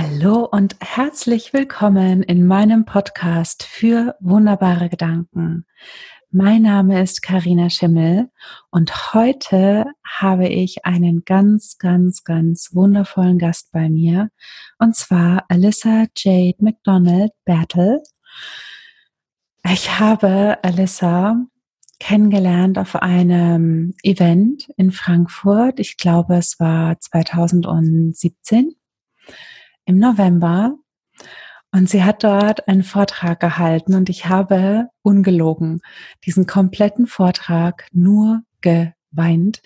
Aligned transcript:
Hallo 0.00 0.44
und 0.44 0.76
herzlich 0.78 1.52
willkommen 1.52 2.22
in 2.22 2.46
meinem 2.46 2.84
Podcast 2.84 3.64
für 3.64 4.14
wunderbare 4.20 4.88
Gedanken. 4.88 5.66
Mein 6.30 6.62
Name 6.62 7.02
ist 7.02 7.20
Karina 7.20 7.68
Schimmel 7.68 8.30
und 8.70 9.12
heute 9.12 9.86
habe 10.06 10.46
ich 10.46 10.86
einen 10.86 11.24
ganz, 11.24 11.78
ganz, 11.78 12.22
ganz 12.22 12.76
wundervollen 12.76 13.38
Gast 13.38 13.72
bei 13.72 13.88
mir 13.88 14.30
und 14.78 14.94
zwar 14.94 15.44
Alyssa 15.48 16.06
Jade 16.16 16.58
McDonald 16.60 17.32
Bertel. 17.44 18.00
Ich 19.64 19.98
habe 19.98 20.58
Alyssa 20.62 21.44
kennengelernt 21.98 22.78
auf 22.78 22.94
einem 22.94 23.94
Event 24.04 24.68
in 24.76 24.92
Frankfurt. 24.92 25.80
Ich 25.80 25.96
glaube, 25.96 26.36
es 26.36 26.60
war 26.60 27.00
2017 27.00 28.77
im 29.88 29.98
November 29.98 30.76
und 31.72 31.88
sie 31.88 32.04
hat 32.04 32.22
dort 32.22 32.68
einen 32.68 32.82
Vortrag 32.82 33.40
gehalten 33.40 33.94
und 33.94 34.10
ich 34.10 34.26
habe 34.26 34.88
ungelogen 35.02 35.80
diesen 36.26 36.46
kompletten 36.46 37.06
Vortrag 37.06 37.86
nur 37.92 38.42
geweint, 38.60 39.62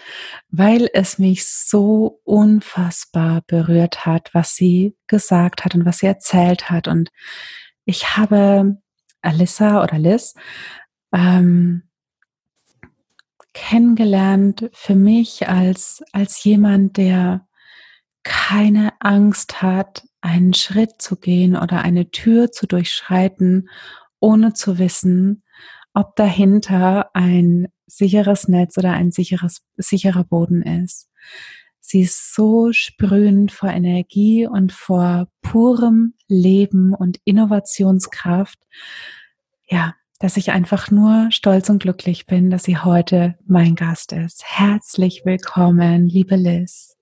weil 0.49 0.89
es 0.95 1.19
mich 1.19 1.45
so 1.47 2.21
unfassbar 2.23 3.43
berührt 3.49 4.07
hat, 4.07 4.31
was 4.33 4.55
sie 4.55 4.97
gesagt 5.09 5.65
hat 5.65 5.75
und 5.75 5.85
was 5.85 5.99
sie 5.99 6.07
erzählt 6.07 6.71
hat. 6.71 6.87
Und 6.87 7.11
ich 7.85 8.17
habe 8.17 8.81
Alyssa 9.23 9.83
oder 9.83 9.99
Liz 9.99 10.35
ähm, 11.13 11.83
kennengelernt 13.55 14.71
für 14.73 14.95
mich 14.95 15.49
als, 15.49 16.05
als 16.13 16.45
jemand, 16.45 16.97
der 16.97 17.47
keine 18.23 18.93
Angst 19.01 19.63
hat, 19.63 20.05
einen 20.23 20.55
Schritt 20.55 21.03
zu 21.03 21.17
gehen 21.17 21.57
oder 21.57 21.83
eine 21.83 22.11
Tür 22.11 22.51
zu 22.51 22.67
durchschreiten, 22.67 23.69
ohne 24.21 24.55
zu 24.55 24.79
wissen, 24.79 25.43
ob 25.95 26.17
dahinter 26.17 27.11
ein 27.15 27.69
sicheres 27.87 28.49
Netz 28.49 28.79
oder 28.79 28.93
ein 28.93 29.11
sicheres, 29.11 29.63
sicherer 29.77 30.25
Boden 30.25 30.63
ist. 30.63 31.11
Sie 31.81 32.03
ist 32.03 32.35
so 32.35 32.73
sprühend 32.73 33.53
vor 33.53 33.69
Energie 33.69 34.47
und 34.47 34.73
vor 34.73 35.29
purem 35.43 36.15
Leben 36.29 36.95
und 36.95 37.19
Innovationskraft. 37.25 38.59
Ja, 39.69 39.95
dass 40.21 40.37
ich 40.37 40.53
einfach 40.53 40.91
nur 40.91 41.27
stolz 41.31 41.69
und 41.69 41.83
glücklich 41.83 42.27
bin, 42.27 42.49
dass 42.51 42.63
sie 42.63 42.79
heute 42.79 43.37
mein 43.45 43.75
Gast 43.75 44.13
ist. 44.13 44.45
Herzlich 44.45 45.23
willkommen, 45.25 46.07
liebe 46.07 46.37
Liz. 46.37 46.97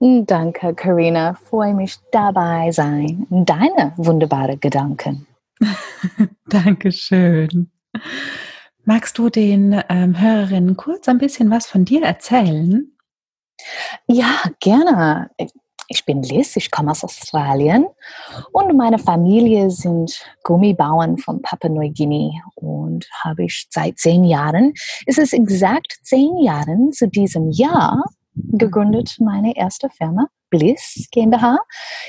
Danke, 0.00 0.74
Karina. 0.74 1.34
Freue 1.34 1.74
mich 1.74 1.96
dabei 2.12 2.70
sein. 2.70 3.26
Deine 3.30 3.94
wunderbare 3.96 4.56
Gedanken. 4.58 5.26
Dankeschön. 6.46 7.70
Magst 8.84 9.18
du 9.18 9.30
den 9.30 9.82
ähm, 9.88 10.20
Hörerinnen 10.20 10.76
kurz 10.76 11.08
ein 11.08 11.18
bisschen 11.18 11.50
was 11.50 11.66
von 11.66 11.84
dir 11.84 12.02
erzählen? 12.02 12.92
Ja, 14.06 14.42
gerne. 14.60 15.30
Ich 15.88 16.04
bin 16.04 16.22
Liz, 16.22 16.56
ich 16.56 16.70
komme 16.70 16.90
aus 16.90 17.04
Australien 17.04 17.86
und 18.52 18.76
meine 18.76 18.98
Familie 18.98 19.70
sind 19.70 20.20
Gummibauern 20.42 21.16
von 21.16 21.40
Papua 21.42 21.70
Neuguinea 21.70 22.42
und 22.56 23.08
habe 23.22 23.44
ich 23.44 23.66
seit 23.70 23.98
zehn 23.98 24.24
Jahren, 24.24 24.74
ist 25.06 25.18
es 25.18 25.32
exakt 25.32 25.96
zehn 26.02 26.38
Jahren 26.38 26.92
zu 26.92 27.08
diesem 27.08 27.50
Jahr 27.50 28.04
gegründet 28.36 29.16
meine 29.20 29.56
erste 29.56 29.88
Firma, 29.90 30.28
Bliss 30.50 31.08
GmbH, 31.10 31.58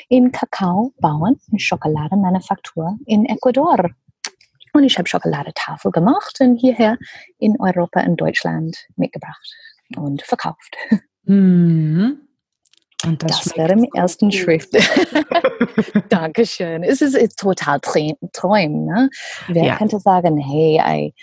in 0.10 0.32
Kakaobauern 0.32 1.36
und 1.52 1.62
Schokoladenmanufaktur 1.62 2.98
in 3.06 3.26
Ecuador. 3.26 3.90
Und 4.74 4.84
ich 4.84 4.98
habe 4.98 5.08
Schokoladetafel 5.08 5.92
gemacht 5.92 6.38
und 6.40 6.58
hierher 6.58 6.98
in 7.40 7.60
Europa 7.60 8.02
und 8.02 8.18
Deutschland 8.18 8.78
mitgebracht 8.96 9.56
und 9.96 10.22
verkauft. 10.22 10.76
Mhm. 11.24 12.22
Und 13.04 13.24
das, 13.24 13.44
das 13.44 13.58
wäre 13.58 13.74
im 13.74 13.86
ersten 13.94 14.32
Schrift. 14.32 14.70
Dankeschön. 16.10 16.84
Es 16.84 17.02
ist, 17.02 17.16
ist 17.16 17.38
total 17.38 17.80
träum. 17.80 18.86
Ne? 18.86 19.10
Wer 19.48 19.64
ja. 19.64 19.76
könnte 19.78 20.00
sagen, 20.00 20.38
hey, 20.38 20.80
I, 20.84 21.14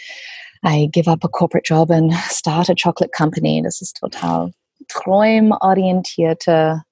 I 0.65 0.89
give 0.91 1.11
up 1.11 1.25
a 1.25 1.29
corporate 1.29 1.67
job 1.67 1.91
and 1.91 2.13
start 2.31 2.71
a 2.71 2.75
chocolate 2.75 3.11
company? 3.17 3.61
Das 3.63 3.81
ist 3.81 3.97
total 3.97 4.53
träumorientierte 4.89 6.83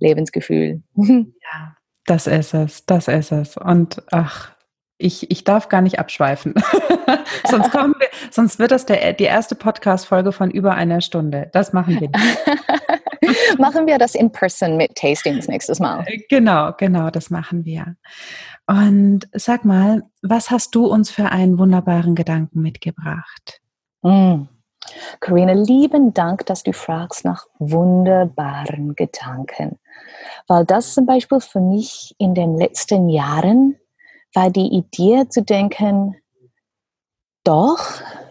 Lebensgefühl. 0.00 0.82
Ja, 1.50 1.76
das 2.04 2.26
ist 2.26 2.52
es, 2.54 2.84
das 2.84 3.08
ist 3.08 3.32
es. 3.32 3.56
Und 3.56 4.02
ach, 4.10 4.52
ich, 4.98 5.30
ich 5.30 5.44
darf 5.44 5.68
gar 5.68 5.80
nicht 5.80 5.98
abschweifen. 5.98 6.54
sonst, 7.48 7.70
kommen 7.70 7.94
wir, 7.98 8.08
sonst 8.30 8.58
wird 8.58 8.70
das 8.70 8.86
der, 8.86 9.12
die 9.12 9.24
erste 9.24 9.54
Podcast-Folge 9.54 10.32
von 10.32 10.50
über 10.50 10.74
einer 10.74 11.00
Stunde. 11.00 11.50
Das 11.52 11.72
machen 11.72 12.00
wir 12.00 12.08
nicht. 12.08 13.58
machen 13.58 13.86
wir 13.86 13.98
das 13.98 14.14
in 14.14 14.32
person 14.32 14.76
mit 14.76 14.94
Tastings 14.96 15.48
nächstes 15.48 15.80
Mal. 15.80 16.04
Äh, 16.06 16.22
genau, 16.28 16.72
genau, 16.76 17.10
das 17.10 17.30
machen 17.30 17.64
wir. 17.64 17.96
Und 18.66 19.28
sag 19.32 19.64
mal, 19.64 20.02
was 20.22 20.50
hast 20.50 20.74
du 20.74 20.86
uns 20.86 21.10
für 21.10 21.30
einen 21.30 21.58
wunderbaren 21.58 22.14
Gedanken 22.14 22.60
mitgebracht? 22.60 23.60
Mm. 24.02 24.42
Corinna, 25.20 25.52
lieben 25.52 26.14
Dank, 26.14 26.46
dass 26.46 26.62
du 26.62 26.72
fragst 26.72 27.24
nach 27.24 27.46
wunderbaren 27.58 28.94
Gedanken. 28.94 29.78
Weil 30.46 30.64
das 30.64 30.94
zum 30.94 31.06
Beispiel 31.06 31.40
für 31.40 31.60
mich 31.60 32.14
in 32.18 32.34
den 32.34 32.56
letzten 32.56 33.08
Jahren 33.08 33.76
war 34.34 34.50
die 34.50 34.68
Idee 34.68 35.28
zu 35.28 35.42
denken, 35.42 36.16
doch, 37.44 37.80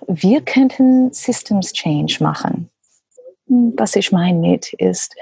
wir 0.07 0.41
könnten 0.41 1.11
Systems 1.11 1.73
Change 1.73 2.17
machen. 2.21 2.69
Was 3.47 3.95
ich 3.95 4.11
meine 4.11 4.37
mit 4.37 4.73
ist, 4.73 5.15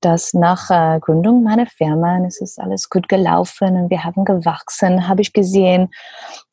dass 0.00 0.32
nach 0.32 0.70
äh, 0.70 1.00
Gründung 1.00 1.42
meiner 1.42 1.66
Firma, 1.66 2.24
es 2.26 2.40
ist 2.40 2.60
alles 2.60 2.88
gut 2.88 3.08
gelaufen 3.08 3.76
und 3.76 3.90
wir 3.90 4.04
haben 4.04 4.24
gewachsen, 4.24 5.08
habe 5.08 5.22
ich 5.22 5.32
gesehen, 5.32 5.90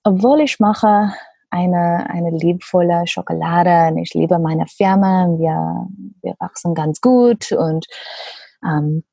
obwohl 0.03 0.41
ich 0.41 0.59
mache 0.59 1.13
eine, 1.55 2.09
eine 2.09 2.31
liebevolle 2.31 3.07
Schokolade 3.07 3.91
und 3.91 3.97
ich 3.97 4.13
liebe 4.13 4.37
meine 4.39 4.67
Firma. 4.67 5.27
Wir, 5.37 5.87
wir 6.21 6.35
wachsen 6.39 6.73
ganz 6.73 6.99
gut 6.99 7.51
und 7.51 7.85
ähm, 8.63 9.03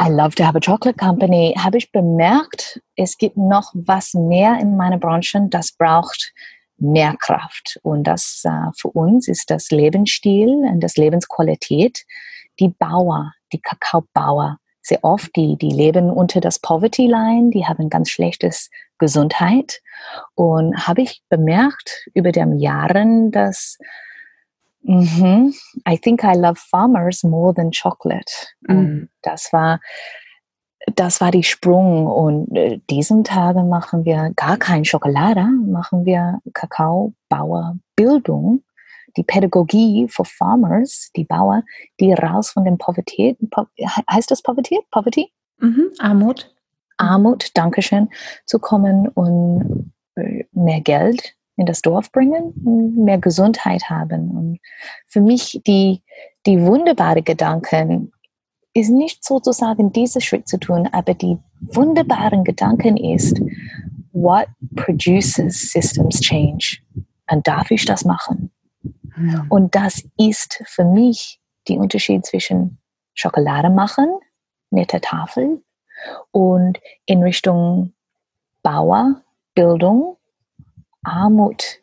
I 0.00 0.08
love 0.10 0.34
to 0.34 0.44
have 0.44 0.56
a 0.56 0.60
chocolate 0.60 0.98
company. 0.98 1.54
Habe 1.56 1.78
ich 1.78 1.92
bemerkt, 1.92 2.80
es 2.96 3.16
gibt 3.16 3.36
noch 3.36 3.70
was 3.74 4.12
mehr 4.12 4.58
in 4.60 4.76
meiner 4.76 4.98
Branche, 4.98 5.40
das 5.50 5.70
braucht 5.72 6.32
mehr 6.78 7.14
Kraft. 7.16 7.78
Und 7.82 8.04
das 8.04 8.42
uh, 8.44 8.72
für 8.76 8.88
uns 8.88 9.28
ist 9.28 9.50
das 9.50 9.70
Lebensstil 9.70 10.48
und 10.48 10.80
das 10.80 10.96
Lebensqualität. 10.96 12.04
Die 12.58 12.70
Bauer, 12.70 13.32
die 13.52 13.60
Kakaobauer, 13.60 14.58
sehr 14.82 15.04
oft, 15.04 15.34
die, 15.36 15.56
die 15.56 15.70
leben 15.70 16.10
unter 16.10 16.40
das 16.40 16.58
Poverty 16.58 17.06
Line, 17.06 17.50
die 17.50 17.66
haben 17.66 17.88
ganz 17.88 18.10
schlechtes 18.10 18.70
Gesundheit. 18.98 19.80
Und 20.34 20.86
habe 20.86 21.02
ich 21.02 21.22
bemerkt 21.28 22.08
über 22.14 22.32
den 22.32 22.58
Jahren, 22.58 23.30
dass 23.30 23.78
mm 24.82 25.00
-hmm, 25.00 25.54
I 25.88 25.98
think 25.98 26.24
I 26.24 26.34
love 26.34 26.56
farmers 26.56 27.22
more 27.22 27.54
than 27.54 27.70
chocolate. 27.70 28.32
Mhm. 28.60 29.08
Das 29.22 29.52
war 29.52 29.80
das 30.94 31.20
war 31.20 31.30
die 31.30 31.42
Sprung 31.42 32.06
und 32.06 32.56
äh, 32.56 32.80
diesen 32.90 33.24
Tagen 33.24 33.68
machen 33.68 34.04
wir 34.04 34.32
gar 34.36 34.56
kein 34.56 34.84
Schokolade, 34.84 35.46
machen 35.66 36.06
wir 36.06 36.38
Kakaobauerbildung, 36.52 38.62
die 39.16 39.24
Pädagogie 39.24 40.06
für 40.08 40.24
Farmers, 40.24 41.10
die 41.16 41.24
Bauer, 41.24 41.64
die 42.00 42.12
raus 42.12 42.50
von 42.50 42.64
dem 42.64 42.78
Povertät, 42.78 43.36
heißt 44.10 44.30
das 44.30 44.42
Povertät? 44.42 44.88
Poverty? 44.90 45.32
Mhm, 45.58 45.90
Armut. 45.98 46.54
Armut, 46.98 47.50
Dankeschön, 47.54 48.08
zu 48.44 48.58
kommen 48.58 49.08
und 49.08 49.92
äh, 50.16 50.44
mehr 50.52 50.80
Geld 50.80 51.34
in 51.56 51.66
das 51.66 51.82
Dorf 51.82 52.12
bringen 52.12 52.52
und 52.64 52.96
mehr 52.96 53.18
Gesundheit 53.18 53.90
haben. 53.90 54.30
Und 54.30 54.58
für 55.06 55.20
mich 55.20 55.60
die, 55.66 56.02
die 56.46 56.62
wunderbare 56.62 57.22
Gedanken 57.22 58.12
ist 58.74 58.90
nicht 58.90 59.24
sozusagen 59.24 59.92
diesen 59.92 60.20
Schritt 60.20 60.48
zu 60.48 60.58
tun, 60.58 60.88
aber 60.92 61.14
die 61.14 61.36
wunderbaren 61.60 62.44
Gedanken 62.44 62.96
ist, 62.96 63.40
what 64.12 64.46
produces 64.76 65.72
systems 65.72 66.20
change? 66.20 66.78
Und 67.30 67.46
darf 67.46 67.70
ich 67.70 67.84
das 67.84 68.04
machen? 68.04 68.50
Mhm. 69.16 69.46
Und 69.48 69.74
das 69.74 70.04
ist 70.16 70.62
für 70.66 70.84
mich 70.84 71.40
der 71.68 71.78
Unterschied 71.78 72.24
zwischen 72.24 72.78
Schokolade 73.14 73.68
machen, 73.68 74.06
nette 74.70 75.00
Tafel 75.00 75.62
und 76.30 76.80
in 77.06 77.22
Richtung 77.22 77.92
Bauer, 78.62 79.22
Bildung, 79.54 80.16
Armut 81.02 81.80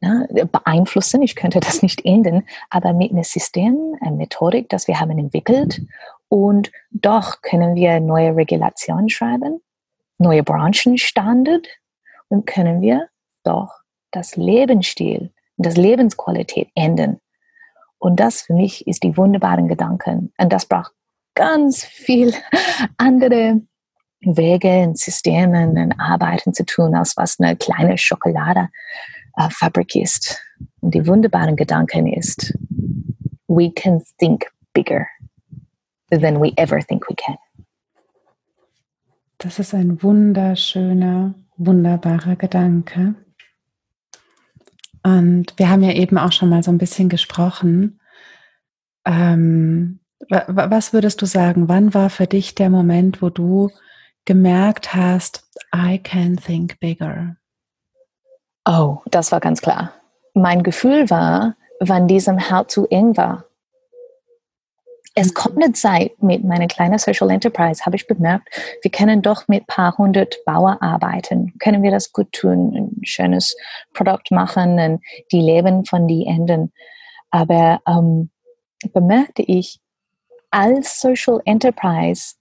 ne, 0.00 0.28
beeinflussen. 0.50 1.22
Ich 1.22 1.36
könnte 1.36 1.60
das 1.60 1.82
nicht 1.82 2.04
ändern, 2.04 2.44
aber 2.70 2.92
mit 2.92 3.12
einem 3.12 3.24
System, 3.24 3.96
einer 4.00 4.16
Methodik, 4.16 4.68
das 4.68 4.88
wir 4.88 5.00
haben 5.00 5.18
entwickelt 5.18 5.82
Und 6.28 6.70
doch 6.90 7.40
können 7.40 7.74
wir 7.74 8.00
neue 8.00 8.36
Regulationen 8.36 9.08
schreiben, 9.08 9.60
neue 10.18 10.42
Branchenstandard 10.42 11.66
und 12.28 12.46
können 12.46 12.80
wir 12.82 13.08
doch 13.44 13.72
das 14.10 14.36
Lebensstil, 14.36 15.32
das 15.56 15.76
Lebensqualität 15.76 16.68
ändern. 16.74 17.20
Und 17.98 18.20
das 18.20 18.42
für 18.42 18.54
mich 18.54 18.86
ist 18.86 19.02
die 19.02 19.16
wunderbaren 19.16 19.68
Gedanken. 19.68 20.32
Und 20.38 20.52
das 20.52 20.66
braucht 20.66 20.92
ganz 21.38 21.84
viel 21.84 22.34
andere 22.96 23.62
Wege 24.20 24.82
und 24.88 24.98
Systeme 24.98 25.68
und 25.68 25.92
Arbeiten 26.00 26.52
zu 26.52 26.66
tun, 26.66 26.96
als 26.96 27.16
was 27.16 27.38
eine 27.38 27.56
kleine 27.56 27.96
Schokoladefabrik 27.96 29.94
ist. 29.94 30.42
Und 30.80 30.94
die 30.94 31.06
wunderbaren 31.06 31.54
Gedanken 31.54 32.08
ist, 32.08 32.52
we 33.46 33.70
can 33.70 34.02
think 34.18 34.50
bigger 34.74 35.06
than 36.10 36.40
we 36.40 36.52
ever 36.56 36.80
think 36.80 37.08
we 37.08 37.14
can. 37.14 37.36
Das 39.38 39.60
ist 39.60 39.72
ein 39.74 40.02
wunderschöner, 40.02 41.34
wunderbarer 41.56 42.34
Gedanke. 42.34 43.14
Und 45.04 45.56
wir 45.56 45.70
haben 45.70 45.84
ja 45.84 45.92
eben 45.92 46.18
auch 46.18 46.32
schon 46.32 46.48
mal 46.48 46.64
so 46.64 46.72
ein 46.72 46.78
bisschen 46.78 47.08
gesprochen. 47.08 48.00
Ähm, 49.04 50.00
was 50.28 50.92
würdest 50.92 51.22
du 51.22 51.26
sagen, 51.26 51.68
wann 51.68 51.94
war 51.94 52.10
für 52.10 52.26
dich 52.26 52.54
der 52.54 52.70
Moment, 52.70 53.22
wo 53.22 53.30
du 53.30 53.70
gemerkt 54.24 54.94
hast, 54.94 55.48
I 55.74 55.98
can 55.98 56.36
think 56.36 56.78
bigger? 56.80 57.36
Oh, 58.64 58.98
das 59.06 59.32
war 59.32 59.40
ganz 59.40 59.62
klar. 59.62 59.94
Mein 60.34 60.62
Gefühl 60.62 61.08
war, 61.08 61.56
wann 61.80 62.08
diesem 62.08 62.38
Herz 62.38 62.74
zu 62.74 62.86
eng 62.88 63.16
war. 63.16 63.44
Es 65.14 65.34
kommt 65.34 65.56
eine 65.56 65.72
Zeit 65.72 66.22
mit 66.22 66.44
meiner 66.44 66.68
kleinen 66.68 66.98
Social 66.98 67.30
Enterprise, 67.30 67.84
habe 67.84 67.96
ich 67.96 68.06
bemerkt, 68.06 68.48
wir 68.82 68.90
können 68.90 69.20
doch 69.20 69.48
mit 69.48 69.62
ein 69.62 69.66
paar 69.66 69.96
hundert 69.98 70.44
Bauern 70.44 70.78
arbeiten. 70.78 71.54
Können 71.58 71.82
wir 71.82 71.90
das 71.90 72.12
gut 72.12 72.30
tun, 72.32 72.74
ein 72.76 73.04
schönes 73.04 73.56
Produkt 73.94 74.30
machen 74.30 74.78
und 74.78 75.00
die 75.32 75.40
leben 75.40 75.84
von 75.86 76.06
die 76.06 76.26
Enden. 76.26 76.72
Aber 77.30 77.80
ähm, 77.86 78.30
bemerkte 78.92 79.42
ich, 79.42 79.80
als 80.50 81.00
Social 81.00 81.40
Enterprise 81.44 82.34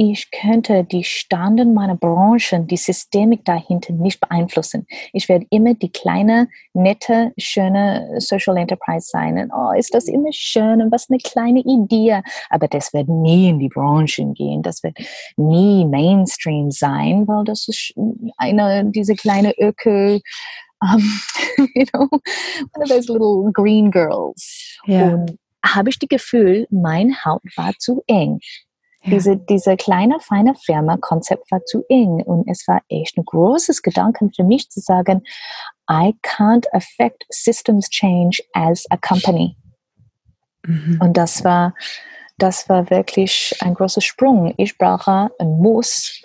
ich 0.00 0.30
könnte 0.30 0.84
die 0.84 1.02
Standen 1.02 1.74
meiner 1.74 1.96
Branchen, 1.96 2.68
die 2.68 2.76
Systemik 2.76 3.44
dahinter 3.44 3.92
nicht 3.92 4.20
beeinflussen. 4.20 4.86
Ich 5.12 5.28
werde 5.28 5.44
immer 5.50 5.74
die 5.74 5.90
kleine, 5.90 6.48
nette, 6.72 7.32
schöne 7.36 8.08
Social 8.18 8.56
Enterprise 8.58 9.08
sein. 9.10 9.36
Und, 9.36 9.50
oh, 9.52 9.72
ist 9.76 9.92
das 9.92 10.06
immer 10.06 10.30
schön 10.30 10.80
und 10.80 10.92
was 10.92 11.10
eine 11.10 11.18
kleine 11.18 11.64
Idee. 11.64 12.22
Aber 12.48 12.68
das 12.68 12.94
wird 12.94 13.08
nie 13.08 13.48
in 13.48 13.58
die 13.58 13.68
Branchen 13.68 14.34
gehen. 14.34 14.62
Das 14.62 14.84
wird 14.84 14.96
nie 15.36 15.84
Mainstream 15.84 16.70
sein, 16.70 17.26
weil 17.26 17.42
das 17.42 17.66
ist 17.66 17.92
eine, 18.36 18.84
diese 18.92 19.16
kleine 19.16 19.52
Öko, 19.58 20.20
um, 20.80 21.20
you 21.74 21.86
know, 21.92 22.06
one 22.76 22.84
of 22.84 22.88
those 22.88 23.08
little 23.08 23.50
green 23.52 23.90
girls. 23.90 24.78
Yeah. 24.86 25.14
Und 25.14 25.38
habe 25.64 25.90
ich 25.90 25.98
das 25.98 26.08
Gefühl, 26.08 26.66
mein 26.70 27.24
Haut 27.24 27.42
war 27.56 27.72
zu 27.78 28.02
eng. 28.06 28.40
Ja. 29.02 29.12
Diese, 29.12 29.36
diese 29.36 29.76
kleine, 29.76 30.18
feine 30.20 30.54
Firma-Konzept 30.54 31.50
war 31.50 31.64
zu 31.64 31.84
eng 31.88 32.22
und 32.22 32.48
es 32.48 32.66
war 32.66 32.80
echt 32.88 33.16
ein 33.16 33.24
großes 33.24 33.82
Gedanken 33.82 34.32
für 34.34 34.44
mich 34.44 34.70
zu 34.70 34.80
sagen, 34.80 35.22
I 35.90 36.14
can't 36.22 36.66
affect 36.72 37.24
systems 37.30 37.88
change 37.88 38.42
as 38.54 38.86
a 38.90 38.96
company. 38.96 39.56
Mhm. 40.66 40.98
Und 41.00 41.16
das 41.16 41.44
war, 41.44 41.74
das 42.38 42.68
war 42.68 42.90
wirklich 42.90 43.56
ein 43.60 43.74
großer 43.74 44.00
Sprung. 44.00 44.52
Ich 44.56 44.76
brauche 44.78 45.30
und 45.38 45.60
muss 45.60 46.22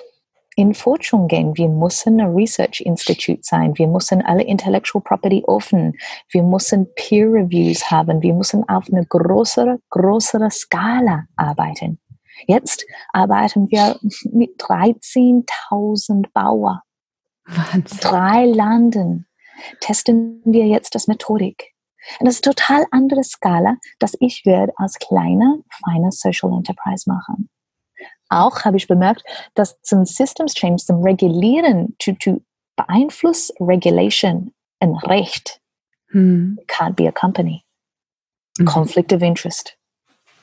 in 0.56 0.74
Forschung 0.74 1.28
gehen. 1.28 1.56
Wir 1.58 1.70
müssen 1.70 2.20
ein 2.20 2.34
Research 2.34 2.82
Institute 2.82 3.42
sein. 3.44 3.78
Wir 3.78 3.88
müssen 3.88 4.22
alle 4.22 4.44
Intellectual 4.44 5.02
Property 5.04 5.44
offen. 5.46 5.94
Wir 6.30 6.44
müssen 6.44 6.88
Peer 6.96 7.28
Reviews 7.28 7.90
haben. 7.90 8.22
Wir 8.22 8.34
müssen 8.34 8.68
auf 8.70 8.86
eine 8.92 9.06
größere, 9.06 9.80
größere 9.90 10.50
Skala 10.52 11.26
arbeiten. 11.36 12.00
Jetzt 12.48 12.86
arbeiten 13.12 13.70
wir 13.70 14.00
mit 14.32 14.60
13.000 14.60 16.28
Bauern. 16.34 16.80
Wahnsinn. 17.46 18.00
Drei 18.02 18.46
Landen 18.46 19.28
testen 19.80 20.42
wir 20.46 20.66
jetzt 20.66 20.96
das 20.96 21.08
Methodik. 21.08 21.74
Und 22.20 22.26
das 22.26 22.36
ist 22.36 22.46
eine 22.46 22.56
total 22.56 22.86
andere 22.92 23.24
Skala, 23.24 23.78
dass 24.00 24.16
ich 24.20 24.44
werde 24.46 24.74
als 24.76 24.98
kleine, 25.00 25.64
feine 25.84 26.12
Social 26.12 26.52
Enterprise 26.52 27.10
machen. 27.10 27.50
Auch 28.34 28.66
habe 28.66 28.78
ich 28.78 28.88
bemerkt, 28.88 29.24
dass 29.54 29.80
zum 29.82 30.06
Systems 30.06 30.54
Change, 30.54 30.84
zum 30.84 31.04
Regulieren, 31.04 31.96
to, 32.00 32.14
to 32.14 32.42
beeinfluss 32.76 33.54
Regulation 33.60 34.52
und 34.80 34.98
Recht, 35.08 35.62
hm. 36.10 36.60
can't 36.68 36.96
be 36.96 37.08
a 37.08 37.12
company. 37.12 37.64
Mhm. 38.58 38.66
Conflict 38.66 39.14
of 39.14 39.22
Interest. 39.22 39.78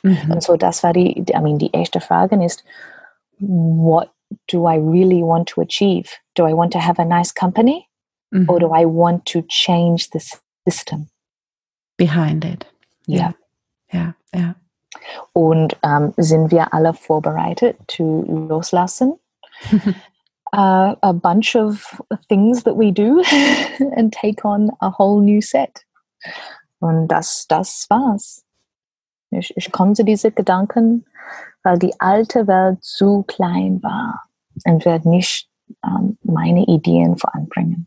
Mhm. 0.03 0.33
Und 0.33 0.43
so, 0.43 0.57
das 0.57 0.83
war 0.83 0.93
die, 0.93 1.19
I 1.19 1.41
mean, 1.41 1.59
die 1.59 1.71
erste 1.73 2.01
Frage 2.01 2.43
ist, 2.45 2.65
what 3.39 4.11
do 4.49 4.69
I 4.69 4.77
really 4.77 5.23
want 5.23 5.49
to 5.51 5.61
achieve? 5.61 6.11
Do 6.35 6.47
I 6.47 6.53
want 6.53 6.73
to 6.73 6.79
have 6.79 7.01
a 7.01 7.05
nice 7.05 7.33
company? 7.33 7.87
Mhm. 8.33 8.49
Or 8.49 8.59
do 8.59 8.73
I 8.75 8.85
want 8.85 9.27
to 9.27 9.43
change 9.49 10.09
the 10.13 10.21
system? 10.67 11.09
Behind 11.97 12.45
it. 12.45 12.67
Ja. 13.07 13.35
Ja, 13.93 14.15
ja. 14.33 14.55
Und 15.33 15.77
ähm, 15.83 16.13
sind 16.17 16.51
wir 16.51 16.75
alle 16.75 16.95
vorbereitet 16.95 17.77
zu 17.89 18.25
loslassen? 18.49 19.19
uh, 20.53 20.97
a 21.03 21.13
bunch 21.13 21.55
of 21.55 22.01
things 22.29 22.65
that 22.65 22.77
we 22.77 22.93
do 22.93 23.23
and 23.97 24.13
take 24.13 24.45
on 24.45 24.71
a 24.81 24.91
whole 24.91 25.23
new 25.23 25.41
set. 25.41 25.85
Und 26.81 27.09
das, 27.09 27.47
das 27.49 27.87
war's. 27.89 28.45
Ich, 29.31 29.57
ich 29.57 29.71
konnte 29.71 30.05
diese 30.05 30.33
Gedanken, 30.33 31.07
weil 31.63 31.79
die 31.79 31.99
alte 32.01 32.47
Welt 32.47 32.83
zu 32.83 33.23
klein 33.29 33.83
war 33.83 34.29
und 34.65 34.85
werde 34.85 35.09
nicht 35.09 35.49
ähm, 35.85 36.19
meine 36.23 36.65
Ideen 36.65 37.17
voranbringen. 37.17 37.87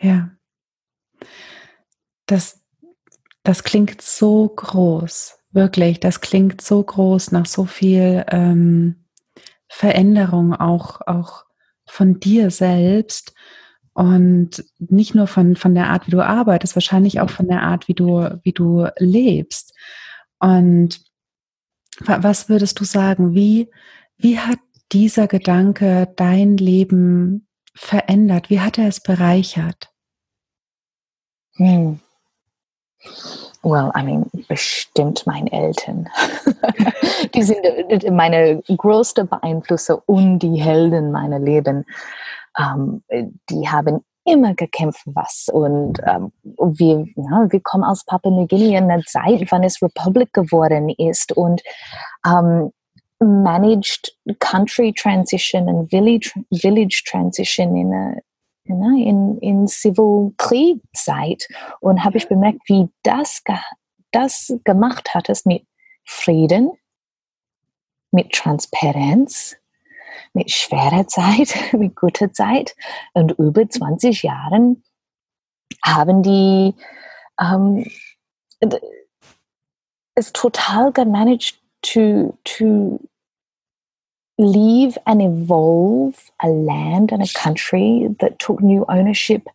Ja. 0.00 0.30
Das, 2.26 2.62
das 3.42 3.64
klingt 3.64 4.00
so 4.00 4.48
groß, 4.48 5.37
wirklich. 5.50 6.00
Das 6.00 6.20
klingt 6.20 6.60
so 6.60 6.82
groß 6.82 7.32
nach 7.32 7.46
so 7.46 7.64
viel 7.64 8.24
ähm, 8.30 9.04
Veränderung 9.68 10.54
auch, 10.54 11.00
auch 11.06 11.44
von 11.86 12.20
dir 12.20 12.50
selbst 12.50 13.34
und 13.92 14.64
nicht 14.78 15.14
nur 15.14 15.26
von, 15.26 15.56
von 15.56 15.74
der 15.74 15.88
Art, 15.88 16.06
wie 16.06 16.12
du 16.12 16.20
arbeitest, 16.24 16.76
wahrscheinlich 16.76 17.20
auch 17.20 17.30
von 17.30 17.48
der 17.48 17.62
Art, 17.62 17.88
wie 17.88 17.94
du, 17.94 18.38
wie 18.44 18.52
du 18.52 18.86
lebst. 18.98 19.74
Und 20.38 21.00
was 21.98 22.48
würdest 22.48 22.78
du 22.78 22.84
sagen, 22.84 23.34
wie, 23.34 23.70
wie 24.16 24.38
hat 24.38 24.60
dieser 24.92 25.26
Gedanke 25.26 26.12
dein 26.16 26.56
Leben 26.56 27.48
verändert? 27.74 28.50
Wie 28.50 28.60
hat 28.60 28.78
er 28.78 28.88
es 28.88 29.00
bereichert? 29.00 29.90
Hm. 31.56 31.98
Well, 33.62 33.90
I 33.94 34.02
mean, 34.02 34.30
bestimmt 34.48 35.26
meine 35.26 35.50
Eltern. 35.52 36.08
die 37.34 37.42
sind 37.42 37.58
meine 38.10 38.62
größte 38.68 39.24
Beeinflusser 39.24 40.00
und 40.06 40.38
die 40.38 40.60
Helden 40.60 41.10
meiner 41.10 41.40
Leben. 41.40 41.84
Ähm, 42.56 43.02
die 43.50 43.68
haben 43.68 44.04
immer 44.24 44.54
gekämpft 44.54 45.02
was. 45.06 45.48
Und 45.52 45.98
ähm, 46.06 46.32
wir, 46.42 47.06
ja, 47.16 47.46
wir 47.50 47.60
kommen 47.60 47.84
aus 47.84 48.04
Papua 48.04 48.30
Neuguinea 48.30 48.78
in 48.78 48.90
einer 48.90 49.02
Zeit, 49.04 49.46
wann 49.50 49.64
es 49.64 49.82
Republic 49.82 50.32
geworden 50.32 50.90
ist 50.90 51.36
und 51.36 51.62
ähm, 52.26 52.70
managed 53.20 54.14
country 54.38 54.92
transition 54.92 55.68
and 55.68 55.90
village, 55.90 56.32
village 56.52 57.02
transition 57.06 57.76
in 57.76 57.92
a 57.92 58.14
in, 58.68 59.38
in 59.38 59.66
Civil 59.66 60.32
Kriegzeit 60.36 61.48
und 61.80 62.04
habe 62.04 62.18
ich 62.18 62.28
bemerkt, 62.28 62.60
wie 62.66 62.88
das, 63.02 63.42
das 64.10 64.54
gemacht 64.64 65.14
hat, 65.14 65.28
es 65.28 65.44
mit 65.44 65.66
Frieden, 66.04 66.70
mit 68.10 68.32
Transparenz, 68.32 69.56
mit 70.32 70.50
schwerer 70.50 71.06
Zeit, 71.06 71.54
mit 71.72 71.96
guter 71.96 72.32
Zeit. 72.32 72.74
Und 73.14 73.32
über 73.32 73.68
20 73.68 74.22
Jahren 74.22 74.82
haben 75.84 76.22
die 76.22 76.74
ähm, 77.40 77.84
es 80.14 80.32
total 80.32 80.92
gemanagt 80.92 81.60
to, 81.82 82.36
to 82.44 83.00
leave 84.38 84.96
and 85.04 85.20
evolve 85.20 86.30
a 86.42 86.48
land 86.48 87.12
and 87.12 87.22
a 87.22 87.32
country 87.34 88.08
that 88.20 88.38
took 88.38 88.62
new 88.62 88.84
ownership 88.88 89.48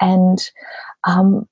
and 0.00 0.50
um, 1.04 1.46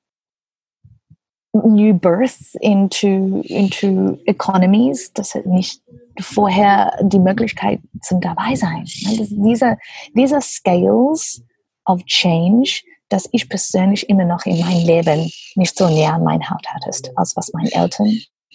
new 1.52 1.92
birth 1.92 2.56
into, 2.60 3.42
into 3.46 4.18
economies, 4.26 5.12
das 5.12 5.34
hat 5.34 5.46
nicht 5.46 5.82
vorher 6.20 6.96
die 7.02 7.18
Möglichkeit 7.18 7.80
zum 8.02 8.20
dabei 8.20 8.54
sein. 8.54 8.84
Diese, 8.84 9.76
diese 10.14 10.40
Scales 10.40 11.42
of 11.86 12.04
Change, 12.06 12.82
dass 13.08 13.28
ich 13.32 13.48
persönlich 13.48 14.08
immer 14.08 14.24
noch 14.24 14.44
in 14.46 14.60
meinem 14.60 14.86
Leben 14.86 15.30
nicht 15.54 15.76
so 15.76 15.88
näher 15.88 16.14
an 16.14 16.24
mein 16.24 16.48
Haut 16.48 16.66
hattest, 16.68 17.10
als 17.16 17.36
was 17.36 17.52
meine 17.52 17.72
Eltern 17.72 18.12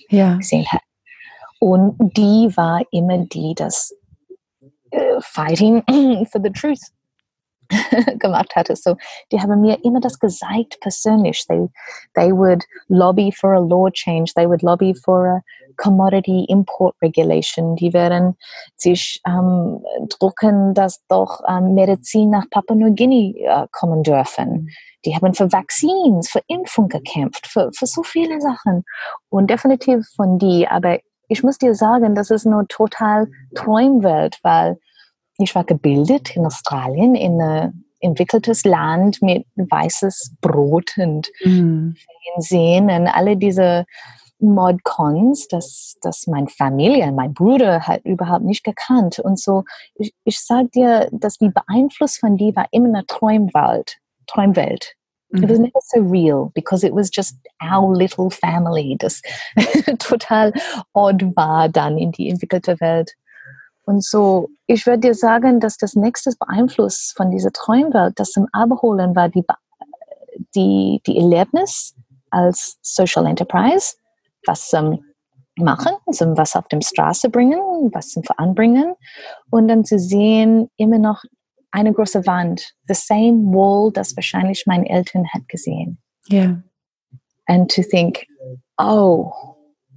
ja. 0.09 0.35
gesehen 0.35 0.65
hat. 0.67 0.81
Und 1.59 1.95
die 2.17 2.55
war 2.55 2.81
immer 2.91 3.19
die, 3.19 3.53
das 3.55 3.95
Fighting 5.21 5.83
for 6.31 6.39
the 6.41 6.49
Truth 6.49 6.91
gemacht 8.19 8.55
hatte. 8.55 8.75
So, 8.75 8.95
die 9.31 9.39
haben 9.39 9.61
mir 9.61 9.83
immer 9.83 9.99
das 9.99 10.19
gesagt 10.19 10.79
persönlich. 10.81 11.45
They, 11.47 11.67
they 12.15 12.31
would 12.31 12.63
lobby 12.87 13.31
for 13.31 13.53
a 13.53 13.59
law 13.59 13.89
change. 13.89 14.33
They 14.35 14.47
would 14.47 14.61
lobby 14.61 14.93
for 14.93 15.27
a 15.27 15.41
commodity 15.77 16.45
import 16.49 16.95
regulation. 17.01 17.75
Die 17.75 17.93
werden 17.93 18.37
sich 18.75 19.21
ähm, 19.27 19.83
drucken, 20.09 20.73
dass 20.73 21.03
doch 21.07 21.41
ähm, 21.47 21.73
Medizin 21.73 22.29
nach 22.29 22.49
Papua-Neuguinea 22.49 23.63
äh, 23.63 23.67
kommen 23.71 24.03
dürfen. 24.03 24.69
Die 25.05 25.15
haben 25.15 25.33
für 25.33 25.51
Vaccines, 25.51 26.29
für 26.29 26.41
Impfung 26.47 26.87
gekämpft, 26.87 27.47
für, 27.47 27.71
für 27.73 27.87
so 27.87 28.03
viele 28.03 28.39
Sachen. 28.39 28.83
Und 29.29 29.49
definitiv 29.49 30.05
von 30.15 30.37
die. 30.37 30.67
Aber 30.67 30.99
ich 31.27 31.43
muss 31.43 31.57
dir 31.57 31.75
sagen, 31.75 32.15
das 32.15 32.29
ist 32.29 32.45
nur 32.45 32.67
total 32.67 33.27
Träumwelt, 33.55 34.39
weil 34.43 34.79
ich 35.37 35.55
war 35.55 35.63
gebildet 35.63 36.35
in 36.35 36.45
Australien, 36.45 37.15
in 37.15 37.41
ein 37.41 37.85
entwickeltes 37.99 38.65
Land 38.65 39.21
mit 39.21 39.45
weißes 39.55 40.35
Brot 40.41 40.91
und 40.97 41.31
mhm. 41.43 41.95
Fernsehen 42.35 42.89
und 42.89 43.07
alle 43.07 43.37
diese 43.37 43.85
Modcons, 44.39 45.47
das, 45.47 45.95
das 46.01 46.27
meine 46.27 46.49
Familie, 46.49 47.11
mein 47.11 47.33
Bruder 47.33 47.87
hat 47.87 48.03
überhaupt 48.03 48.43
nicht 48.43 48.63
gekannt. 48.63 49.19
Und 49.19 49.39
so, 49.39 49.63
ich, 49.95 50.13
ich 50.25 50.39
sage 50.39 50.67
dir, 50.69 51.09
dass 51.11 51.37
die 51.37 51.49
Beeinfluss 51.49 52.17
von 52.17 52.35
die 52.35 52.55
war 52.55 52.67
immer 52.71 52.89
eine 52.89 53.05
Träumwelt. 53.05 53.97
Träumwelt. 54.27 54.95
It 55.33 55.49
was 55.49 55.57
mhm. 55.57 55.63
never 55.63 55.79
so 55.81 56.01
real 56.01 56.51
because 56.53 56.83
it 56.83 56.93
was 56.93 57.09
just 57.11 57.35
our 57.61 57.95
little 57.95 58.29
family, 58.29 58.95
das 58.99 59.21
total 59.99 60.53
odd 60.93 61.35
war 61.35 61.69
dann 61.69 61.97
in 61.97 62.11
die 62.11 62.29
entwickelte 62.29 62.79
Welt. 62.79 63.11
Und 63.85 64.03
so, 64.03 64.49
ich 64.67 64.85
würde 64.85 64.99
dir 64.99 65.15
sagen, 65.15 65.59
dass 65.59 65.77
das 65.77 65.95
nächste 65.95 66.31
Beeinfluss 66.39 67.13
von 67.17 67.31
dieser 67.31 67.51
Träumwelt, 67.51 68.13
das 68.17 68.31
zum 68.31 68.47
Abholen 68.51 69.15
war, 69.15 69.29
die, 69.29 69.43
die, 70.55 71.01
die 71.05 71.17
Erlebnis 71.17 71.95
als 72.29 72.77
Social 72.81 73.25
Enterprise, 73.25 73.95
was 74.45 74.69
zum 74.69 75.03
machen, 75.55 75.93
zum 76.11 76.37
was 76.37 76.55
auf 76.55 76.67
dem 76.67 76.81
Straße 76.81 77.29
bringen, 77.29 77.59
was 77.93 78.09
zum 78.09 78.23
Voranbringen 78.23 78.95
und 79.51 79.67
dann 79.67 79.85
zu 79.85 79.99
sehen, 79.99 80.69
immer 80.77 80.97
noch 80.97 81.23
eine 81.73 81.91
große 81.91 82.25
Wand, 82.25 82.73
the 82.87 82.93
same 82.93 83.51
wall, 83.51 83.91
das 83.91 84.15
wahrscheinlich 84.15 84.63
meine 84.65 84.87
Eltern 84.89 85.27
hat 85.33 85.49
gesehen. 85.49 85.97
Yeah. 86.31 86.61
And 87.47 87.69
to 87.71 87.81
think, 87.81 88.25
oh, 88.77 89.33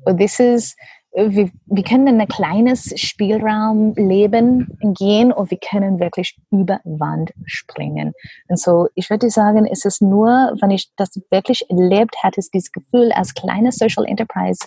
this 0.06 0.40
is 0.40 0.75
wir, 1.16 1.50
wir 1.64 1.83
können 1.83 2.09
in 2.09 2.21
ein 2.21 2.28
kleines 2.28 2.92
Spielraum 3.00 3.95
leben, 3.95 4.78
gehen 4.99 5.33
und 5.33 5.50
wir 5.50 5.59
können 5.59 5.99
wirklich 5.99 6.37
über 6.50 6.80
Wand 6.85 7.33
springen. 7.47 8.12
Und 8.49 8.61
so, 8.61 8.88
ich 8.95 9.09
würde 9.09 9.30
sagen, 9.30 9.66
es 9.66 9.87
ist 9.87 10.02
nur, 10.02 10.28
wenn 10.61 10.71
ich 10.71 10.90
das 10.97 11.11
wirklich 11.30 11.64
erlebt 11.71 12.16
hatte, 12.23 12.38
ist 12.38 12.52
dieses 12.52 12.71
Gefühl 12.71 13.12
als 13.12 13.33
kleine 13.33 13.73
Social 13.73 14.04
Enterprise 14.04 14.61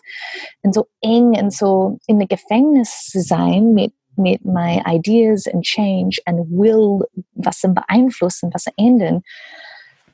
und 0.63 0.73
so 0.73 0.87
eng 1.01 1.39
und 1.39 1.53
so 1.53 1.99
in 2.07 2.15
einem 2.15 2.27
Gefängnis 2.27 3.09
zu 3.11 3.21
sein 3.21 3.73
mit 3.73 3.93
mit 4.19 4.45
my 4.45 4.81
ideas 4.85 5.47
and 5.47 5.63
change 5.63 6.21
and 6.25 6.45
will, 6.49 7.07
was 7.33 7.59
zu 7.59 7.69
beeinflussen, 7.69 8.53
was 8.53 8.63
zu 8.63 8.71
ändern, 8.77 9.21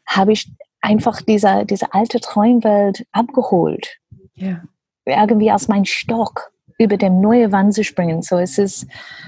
habe 0.08 0.32
ich 0.32 0.50
einfach 0.82 1.22
diese, 1.22 1.66
diese 1.66 1.94
alte 1.94 2.20
Träumwelt 2.20 3.06
abgeholt. 3.12 3.98
Ja 4.36 4.62
irgendwie 5.06 5.52
aus 5.52 5.68
meinem 5.68 5.86
Stock 5.86 6.52
über 6.78 6.98
dem 6.98 7.22
neue 7.22 7.52
Wand 7.52 7.74
zu 7.74 7.84
springen. 7.84 8.22
So 8.22 8.38
es 8.38 8.58
ist, 8.58 8.88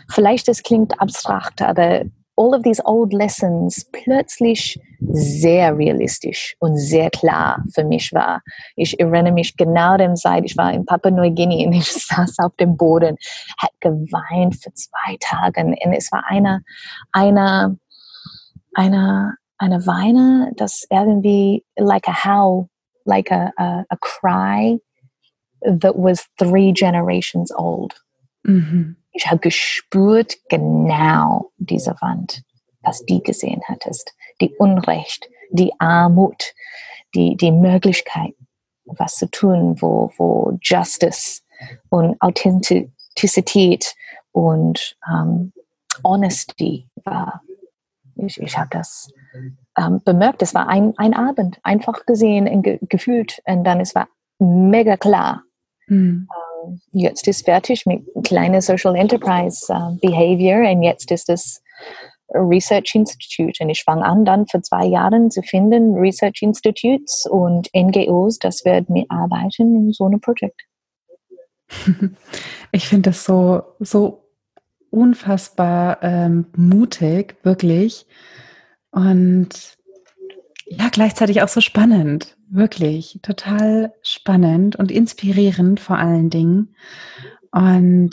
vielleicht 0.10 0.50
es 0.50 0.64
klingt 0.64 1.00
abstrakt, 1.00 1.62
aber 1.62 2.04
all 2.38 2.54
of 2.54 2.64
these 2.64 2.82
old 2.86 3.14
lessons 3.14 3.86
plötzlich 3.92 4.80
sehr 5.00 5.76
realistisch 5.76 6.56
und 6.60 6.78
sehr 6.78 7.10
klar 7.10 7.64
für 7.74 7.84
mich 7.84 8.14
war. 8.14 8.42
Ich 8.76 9.00
erinnere 9.00 9.34
mich 9.34 9.58
genau 9.58 9.98
dem 9.98 10.16
Zeit, 10.16 10.44
ich 10.46 10.56
war 10.56 10.72
in 10.72 10.86
Papua 10.86 11.12
Neuguinea 11.12 11.68
und 11.68 11.74
ich 11.74 11.92
saß 11.92 12.40
auf 12.40 12.56
dem 12.56 12.78
Boden, 12.78 13.18
hat 13.58 13.72
geweint 13.80 14.56
für 14.56 14.74
zwei 14.74 15.18
Tage 15.20 15.62
und 15.62 15.94
es 15.94 16.12
war 16.12 16.24
eine, 16.28 16.64
eine, 17.12 17.78
eine, 18.74 19.36
eine 19.58 19.86
Weine, 19.86 20.52
das 20.56 20.86
irgendwie 20.90 21.66
like 21.76 22.08
a 22.08 22.24
howl, 22.24 22.70
like 23.06 23.32
a, 23.32 23.52
a, 23.58 23.84
a 23.90 23.98
cry 23.98 24.80
that 25.62 25.96
was 25.96 26.28
three 26.38 26.72
generations 26.72 27.52
old. 27.52 27.96
Mhm. 28.44 28.96
Ich 29.18 29.26
habe 29.26 29.40
gespürt 29.40 30.38
genau 30.48 31.52
diese 31.58 31.96
Wand, 32.02 32.44
was 32.82 33.04
die 33.06 33.24
gesehen 33.24 33.62
hattest. 33.68 34.14
Die 34.42 34.56
Unrecht, 34.58 35.28
die 35.50 35.74
Armut, 35.80 36.54
die, 37.16 37.36
die 37.36 37.52
Möglichkeit, 37.52 38.36
was 38.86 39.16
zu 39.16 39.30
tun, 39.32 39.82
wo, 39.82 40.12
wo 40.18 40.58
Justice 40.62 41.42
und 41.90 42.16
Authentizität 42.22 43.96
und 44.34 44.96
um, 45.12 45.52
Honesty 46.04 46.88
war. 47.04 47.42
Ich, 48.18 48.40
ich 48.40 48.56
habe 48.56 48.70
das 48.70 49.12
ähm, 49.80 50.00
bemerkt. 50.06 50.44
Es 50.44 50.54
war 50.54 50.68
ein, 50.68 50.94
ein 50.98 51.16
Abend, 51.16 51.60
einfach 51.64 52.06
gesehen 52.06 52.48
und 52.48 52.62
ge 52.62 52.78
gefühlt. 52.84 53.42
Und 53.46 53.64
dann 53.64 53.80
es 53.80 53.96
war 53.96 54.10
mega 54.38 54.96
klar, 54.96 55.44
Mhm. 55.88 56.28
Jetzt 56.92 57.28
ist 57.28 57.46
fertig 57.46 57.86
mit 57.86 58.04
kleiner 58.24 58.62
Social 58.62 58.96
Enterprise 58.96 59.66
uh, 59.70 59.98
Behavior 60.02 60.70
und 60.70 60.84
jetzt 60.84 61.12
ist 61.12 61.30
es 61.30 61.62
Research 62.34 62.96
Institute. 62.96 63.64
Und 63.64 63.70
ich 63.70 63.84
fange 63.84 64.06
an, 64.06 64.26
dann 64.26 64.48
für 64.48 64.62
zwei 64.62 64.86
Jahre 64.86 65.30
zu 65.30 65.42
finden, 65.42 65.96
Research 65.96 66.42
Institutes 66.42 67.26
und 67.30 67.70
NGOs, 67.76 68.40
das 68.40 68.66
werden 68.66 68.88
mitarbeiten 68.90 69.76
in 69.76 69.94
so 69.94 70.06
einem 70.06 70.22
Projekt. 70.22 70.62
Ich 72.74 72.90
finde 72.90 73.12
das 73.12 73.24
so, 73.24 73.64
so 73.80 74.26
unfassbar 74.90 76.04
ähm, 76.04 76.48
mutig, 76.56 77.38
wirklich. 77.44 78.06
Und 78.92 79.50
ja, 80.66 80.90
gleichzeitig 80.92 81.42
auch 81.42 81.48
so 81.48 81.62
spannend. 81.62 82.37
Wirklich, 82.50 83.20
total 83.24 83.94
spannend 84.02 84.78
und 84.78 84.90
inspirierend 84.90 85.80
vor 85.80 85.98
allen 85.98 86.30
Dingen. 86.30 86.76
Und 87.52 88.12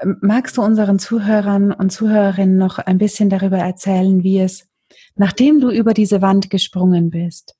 ähm, 0.00 0.18
magst 0.20 0.56
du 0.56 0.62
unseren 0.62 0.98
Zuhörern 0.98 1.72
und 1.72 1.90
Zuhörerinnen 1.90 2.56
noch 2.56 2.78
ein 2.78 2.98
bisschen 2.98 3.30
darüber 3.30 3.58
erzählen, 3.58 4.24
wie 4.24 4.40
es, 4.40 4.66
nachdem 5.14 5.60
du 5.60 5.70
über 5.70 5.94
diese 5.94 6.22
Wand 6.22 6.50
gesprungen 6.50 7.10
bist, 7.10 7.56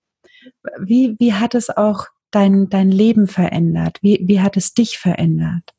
wie, 0.81 1.16
wie 1.21 1.35
hat 1.35 1.55
es 1.55 1.71
auch 1.71 2.07
dein, 2.33 2.69
dein 2.69 2.90
Leben 2.90 3.28
verändert? 3.28 3.99
Wie, 4.02 4.21
wie 4.23 4.40
hat 4.40 4.57
es 4.57 4.75
dich 4.75 4.99
verändert? 4.99 5.73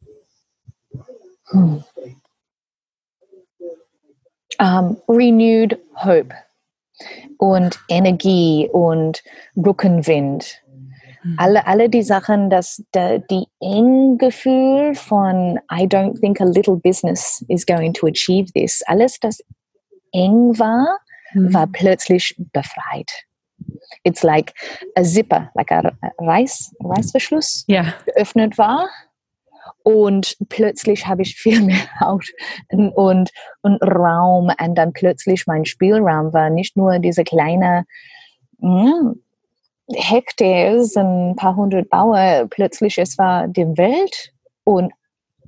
Hmm. 1.50 1.84
Um, 4.60 4.98
renewed 5.08 5.78
hope 5.94 6.34
und 7.38 7.80
Energie 7.89 8.70
und 8.72 9.24
Rückenwind. 9.56 10.62
Mhm. 11.24 11.36
Alle, 11.38 11.68
alle 11.68 11.89
die 11.89 12.04
Sachen, 12.04 12.50
dass 12.50 12.84
der, 12.94 13.20
die 13.20 13.46
Enggefühl 13.60 14.96
von 14.96 15.60
I 15.72 15.86
don't 15.86 16.20
think 16.20 16.42
a 16.42 16.46
little 16.46 16.75
business 16.75 17.44
is 17.50 17.66
going 17.66 17.94
to 17.94 18.08
achieve 18.08 18.51
this, 18.54 18.82
alles, 18.88 19.20
das 19.20 19.39
eng 20.13 20.58
war, 20.58 21.00
mhm. 21.34 21.54
war 21.54 21.68
plötzlich 21.68 22.36
befreit. 22.54 23.12
It's 24.04 24.24
like 24.24 24.54
a 24.96 25.04
zipper, 25.04 25.50
like 25.56 25.72
a 25.72 25.92
Reiß, 26.20 26.75
Reißverschluss, 26.80 27.66
yeah. 27.68 27.94
geöffnet 28.06 28.58
war 28.58 28.88
und 29.88 30.36
plötzlich 30.50 31.08
habe 31.08 31.22
ich 31.22 31.38
viel 31.38 31.62
mehr 31.62 31.77
Haut 32.01 32.27
und, 32.70 33.32
und 33.62 33.82
Raum. 33.82 34.51
Und 34.60 34.75
dann 34.75 34.91
plötzlich 34.91 35.48
mein 35.48 35.63
Spielraum 35.63 36.34
war 36.34 36.50
nicht 36.50 36.75
nur 36.75 37.00
diese 37.00 37.24
kleine 37.24 37.86
mh, 38.58 39.13
Hektars, 39.94 40.98
ein 40.98 41.38
paar 41.38 41.56
hundert 41.56 41.89
Bauer, 41.89 42.48
plötzlich 42.50 42.98
es 42.98 43.17
war 43.17 43.48
die 43.48 43.65
Welt 43.77 44.34
und, 44.65 44.91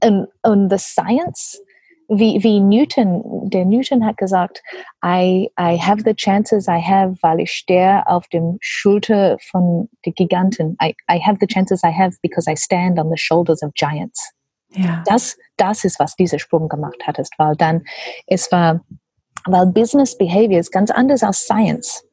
und, 0.01 0.29
und 0.43 0.69
the 0.69 0.77
science 0.77 1.61
wie, 2.09 2.43
wie 2.43 2.59
Newton, 2.59 3.49
der 3.49 3.65
Newton 3.65 4.05
hat 4.05 4.17
gesagt, 4.17 4.61
I, 5.03 5.49
I 5.59 5.77
have 5.77 6.01
the 6.03 6.13
chances 6.13 6.67
I 6.67 6.81
have, 6.81 7.15
weil 7.21 7.39
ich 7.39 7.51
stehe 7.51 8.05
auf 8.07 8.27
dem 8.27 8.57
Schulter 8.61 9.37
von 9.51 9.89
den 10.05 10.13
Giganten. 10.15 10.75
I, 10.81 10.95
I 11.09 11.19
have 11.19 11.37
the 11.39 11.47
chances 11.47 11.83
I 11.83 11.91
have 11.91 12.17
because 12.21 12.49
I 12.49 12.55
stand 12.55 12.99
on 12.99 13.09
the 13.09 13.17
shoulders 13.17 13.61
of 13.61 13.73
giants. 13.75 14.33
Ja. 14.71 15.03
Das, 15.05 15.37
das 15.57 15.83
ist, 15.83 15.99
was 15.99 16.15
dieser 16.15 16.39
Sprung 16.39 16.67
gemacht 16.67 17.05
hat, 17.05 17.19
ist, 17.19 17.33
weil 17.37 17.55
dann, 17.55 17.83
es 18.27 18.51
war, 18.51 18.81
weil 19.45 19.67
Business 19.67 20.17
Behavior 20.17 20.59
ist 20.59 20.71
ganz 20.71 20.91
anders 20.91 21.23
als 21.23 21.41
Science. 21.41 22.03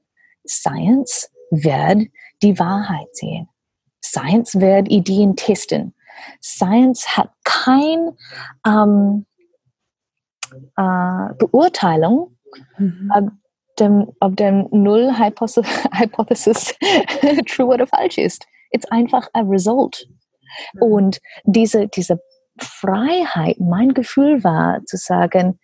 Science 0.46 1.30
wird 1.50 2.08
die 2.42 2.58
Wahrheit 2.58 3.08
sehen. 3.12 3.48
Science 4.04 4.60
wird 4.60 4.88
Ideen 4.90 5.36
testen. 5.36 5.94
Science 6.42 7.16
hat 7.16 7.30
kein 7.44 8.10
ähm, 8.66 9.26
äh, 10.76 11.34
Beurteilung, 11.38 12.36
mhm. 12.78 13.12
ob, 13.14 13.30
dem, 13.78 14.12
ob 14.20 14.36
dem 14.36 14.68
Null-Hypothesis 14.70 16.74
true 17.46 17.66
oder 17.66 17.86
falsch 17.86 18.18
ist. 18.18 18.46
It's 18.70 18.90
einfach 18.90 19.28
a 19.34 19.42
result. 19.42 20.06
Mhm. 20.74 20.82
Und 20.82 21.20
diese, 21.44 21.88
diese 21.88 22.20
Freiheit, 22.58 23.60
mein 23.60 23.94
Gefühl 23.94 24.42
war 24.44 24.84
zu 24.86 24.96
sagen, 24.96 25.58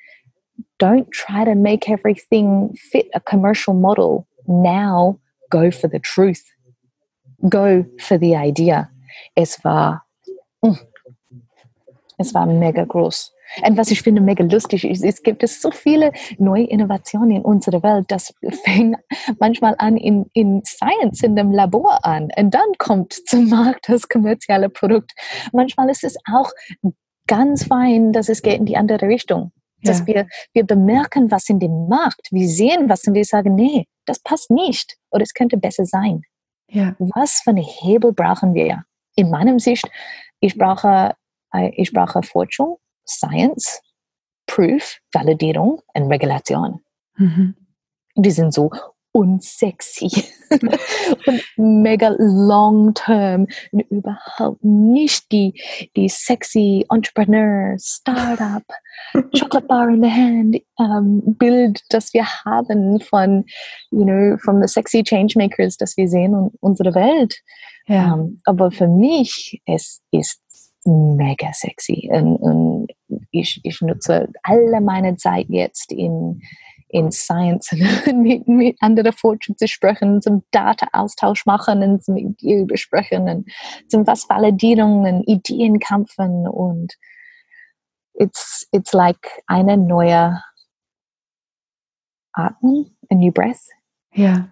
don't 0.78 1.10
try 1.12 1.44
to 1.44 1.54
make 1.54 1.88
everything 1.88 2.74
fit 2.74 3.08
a 3.14 3.20
commercial 3.20 3.74
model. 3.74 4.26
Now 4.46 5.18
go 5.50 5.70
for 5.70 5.88
the 5.88 6.00
truth. 6.00 6.42
Go 7.48 7.84
for 7.98 8.18
the 8.18 8.36
idea. 8.36 8.90
Es 9.34 9.62
war, 9.64 10.04
mm, 10.62 10.78
es 12.18 12.34
war 12.34 12.46
mega 12.46 12.84
groß. 12.84 13.32
Und 13.66 13.76
was 13.76 13.90
ich 13.90 14.02
finde 14.02 14.20
mega 14.20 14.44
lustig 14.44 14.84
ist, 14.84 15.04
es 15.04 15.22
gibt 15.22 15.46
so 15.46 15.70
viele 15.70 16.12
neue 16.38 16.64
Innovationen 16.64 17.36
in 17.36 17.42
unserer 17.42 17.82
Welt, 17.82 18.06
das 18.08 18.34
fängt 18.64 18.96
manchmal 19.38 19.74
an 19.78 19.96
in, 19.96 20.26
in 20.32 20.62
Science, 20.64 21.22
in 21.22 21.36
dem 21.36 21.52
Labor 21.52 22.04
an 22.04 22.28
und 22.36 22.54
dann 22.54 22.72
kommt 22.78 23.12
zum 23.26 23.48
Markt 23.48 23.88
das 23.88 24.08
kommerzielle 24.08 24.68
Produkt. 24.68 25.12
Manchmal 25.52 25.90
ist 25.90 26.04
es 26.04 26.16
auch 26.30 26.50
ganz 27.26 27.64
fein, 27.64 28.12
dass 28.12 28.28
es 28.28 28.42
geht 28.42 28.58
in 28.58 28.66
die 28.66 28.76
andere 28.76 29.06
Richtung. 29.06 29.52
Dass 29.84 30.00
ja. 30.00 30.06
wir, 30.06 30.26
wir 30.52 30.64
bemerken, 30.64 31.30
was 31.30 31.48
in 31.48 31.58
dem 31.58 31.88
Markt, 31.88 32.28
wir 32.30 32.48
sehen 32.48 32.88
was 32.88 33.04
und 33.06 33.14
wir 33.14 33.24
sagen, 33.24 33.56
nee, 33.56 33.86
das 34.06 34.20
passt 34.20 34.50
nicht 34.50 34.96
oder 35.10 35.22
es 35.22 35.34
könnte 35.34 35.56
besser 35.56 35.84
sein. 35.84 36.22
Ja. 36.68 36.94
Was 36.98 37.40
für 37.42 37.50
eine 37.50 37.62
Hebel 37.62 38.12
brauchen 38.12 38.54
wir? 38.54 38.84
In 39.16 39.30
meinem 39.30 39.58
Sicht, 39.58 39.90
ich 40.40 40.56
brauche, 40.56 41.14
äh, 41.52 41.70
ich 41.76 41.92
brauche 41.92 42.22
Forschung, 42.22 42.78
Science, 43.06 43.80
Proof, 44.46 44.98
Validierung 45.12 45.80
und 45.94 46.10
Regulation. 46.10 46.80
Mhm. 47.16 47.54
Die 48.16 48.30
sind 48.30 48.52
so 48.52 48.70
unsexy 49.12 50.10
und 51.26 51.42
mega 51.56 52.14
long 52.18 52.94
term 52.94 53.46
und 53.70 53.80
überhaupt 53.90 54.64
nicht 54.64 55.30
die, 55.30 55.52
die 55.96 56.08
sexy 56.08 56.86
Entrepreneur, 56.90 57.76
Startup, 57.78 58.64
Chocolate 59.38 59.66
Bar 59.66 59.88
in 59.90 60.02
the 60.02 60.10
Hand 60.10 60.56
um, 60.76 61.22
ähm, 61.26 61.34
Bild, 61.36 61.82
das 61.90 62.12
wir 62.14 62.26
haben 62.44 63.00
von, 63.00 63.44
you 63.90 64.04
know, 64.04 64.36
from 64.38 64.62
the 64.62 64.68
sexy 64.68 65.02
Changemakers, 65.02 65.76
das 65.76 65.96
wir 65.96 66.08
sehen 66.08 66.32
in 66.32 66.50
unserer 66.60 66.94
Welt. 66.94 67.36
Ja. 67.86 68.14
Um, 68.14 68.20
ähm, 68.20 68.40
aber 68.44 68.70
für 68.70 68.88
mich, 68.88 69.60
es 69.66 70.00
ist 70.10 70.41
mega 70.84 71.52
sexy. 71.52 72.08
Und, 72.12 72.36
und 72.36 72.88
ich, 73.30 73.60
ich 73.62 73.80
nutze 73.80 74.28
alle 74.42 74.80
meine 74.80 75.16
Zeit 75.16 75.46
jetzt 75.48 75.92
in, 75.92 76.42
in 76.88 77.10
Science 77.10 77.72
mit, 78.14 78.46
mit 78.48 78.76
anderen 78.80 79.12
Forschern 79.12 79.56
zu 79.56 79.66
sprechen, 79.66 80.20
zum 80.20 80.44
Data-Austausch 80.50 81.46
machen 81.46 81.82
und 81.82 82.06
mit 82.08 82.40
dir 82.40 82.66
besprechen 82.66 83.28
und 83.28 83.50
zum 83.88 84.06
was 84.06 84.28
Validierungen, 84.28 85.22
Ideen 85.24 85.78
kämpfen 85.78 86.46
und 86.48 86.94
it's, 88.14 88.68
it's 88.72 88.92
like 88.92 89.42
eine 89.46 89.76
neue 89.76 90.42
Atmen, 92.34 92.96
a 93.10 93.14
new 93.14 93.32
breath. 93.32 93.68
Ja. 94.14 94.48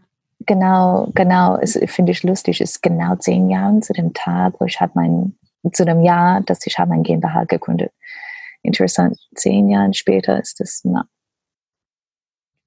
Genau, 0.47 1.11
genau, 1.15 1.57
es 1.57 1.79
finde 1.87 2.13
ich 2.13 2.23
lustig, 2.23 2.63
es 2.63 2.73
ist 2.73 2.83
genau 2.83 3.17
zehn 3.17 3.51
Jahre 3.51 3.81
zu 3.81 3.93
dem 3.93 4.15
Tag, 4.15 4.55
wo 4.59 4.65
ich 4.65 4.81
habe 4.81 4.93
mein 4.95 5.39
zu 5.73 5.85
dem 5.85 6.01
Jahr, 6.03 6.41
dass 6.43 6.67
ich 6.67 6.79
habe 6.79 6.91
mein 6.91 7.03
GmbH 7.03 7.45
gegründet. 7.45 7.93
Interessant, 8.63 9.19
zehn 9.35 9.69
Jahre 9.69 9.95
später 9.95 10.39
ist 10.39 10.61
es 10.61 10.83
na. 10.85 11.07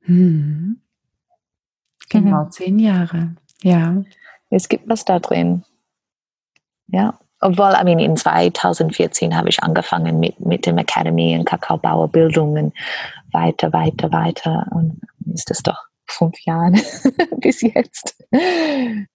Hm. 0.02 0.82
Genau, 2.10 2.46
mhm. 2.46 2.52
zehn 2.52 2.80
Jahre, 2.80 3.36
ja. 3.62 4.04
Es 4.50 4.70
gibt 4.70 4.88
was 4.88 5.06
da 5.06 5.20
drin. 5.20 5.64
Ja, 6.88 7.18
obwohl, 7.44 7.74
I 7.80 7.84
mean, 7.84 8.00
in 8.00 8.16
2014 8.16 9.36
habe 9.36 9.50
ich 9.50 9.62
angefangen 9.62 10.20
mit, 10.20 10.40
mit 10.40 10.66
dem 10.66 10.78
Academy 10.78 11.38
und 11.38 11.46
Kakaobauerbildung 11.46 12.58
und 12.58 12.74
weiter, 13.32 13.74
weiter, 13.74 14.12
weiter. 14.12 14.66
Und 14.72 15.02
ist 15.34 15.50
das 15.50 15.62
doch 15.62 15.78
fünf 16.06 16.40
Jahren 16.46 16.80
bis 17.38 17.62
jetzt. 17.62 18.16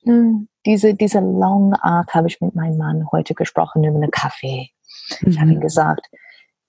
Hm, 0.04 0.48
diese, 0.68 0.94
diese 0.94 1.18
Long 1.18 1.74
Arc 1.74 2.14
habe 2.14 2.28
ich 2.28 2.40
mit 2.40 2.54
meinem 2.54 2.76
Mann 2.76 3.10
heute 3.10 3.34
gesprochen 3.34 3.82
über 3.82 3.96
einen 3.96 4.10
Kaffee. 4.10 4.70
Mhm. 5.20 5.28
Ich 5.28 5.40
habe 5.40 5.50
ihm 5.50 5.56
mhm. 5.56 5.62
gesagt, 5.62 6.06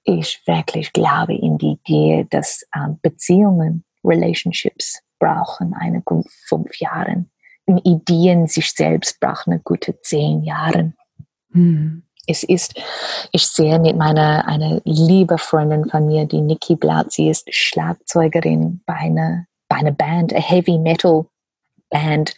ich 0.03 0.41
wirklich 0.47 0.93
glaube 0.93 1.35
in 1.35 1.57
die 1.57 1.73
Idee, 1.73 2.25
dass 2.29 2.65
ähm, 2.75 2.97
Beziehungen, 3.01 3.83
Relationships 4.03 5.01
brauchen 5.19 5.73
eine 5.73 6.01
gute 6.01 6.29
fünf 6.47 6.79
Jahre. 6.79 7.25
Und 7.65 7.85
Ideen 7.85 8.47
sich 8.47 8.71
selbst 8.71 9.19
brauchen 9.19 9.51
eine 9.51 9.59
gute 9.59 9.99
zehn 10.01 10.43
Jahre. 10.43 10.93
Mhm. 11.49 12.03
Es 12.25 12.43
ist, 12.43 12.79
ich 13.31 13.45
sehe 13.45 13.79
mit 13.79 13.97
meiner 13.97 14.47
eine 14.47 14.81
liebe 14.85 15.37
Freundin 15.37 15.89
von 15.89 16.05
mir, 16.05 16.25
die 16.25 16.41
Nikki 16.41 16.75
Blatt, 16.75 17.11
sie 17.11 17.29
ist 17.29 17.53
Schlagzeugerin 17.53 18.81
bei 18.85 18.93
einer 18.95 19.45
bei 19.69 19.77
einer 19.77 19.91
Band, 19.91 20.33
a 20.33 20.39
Heavy 20.39 20.77
Metal 20.77 21.25
Band. 21.89 22.35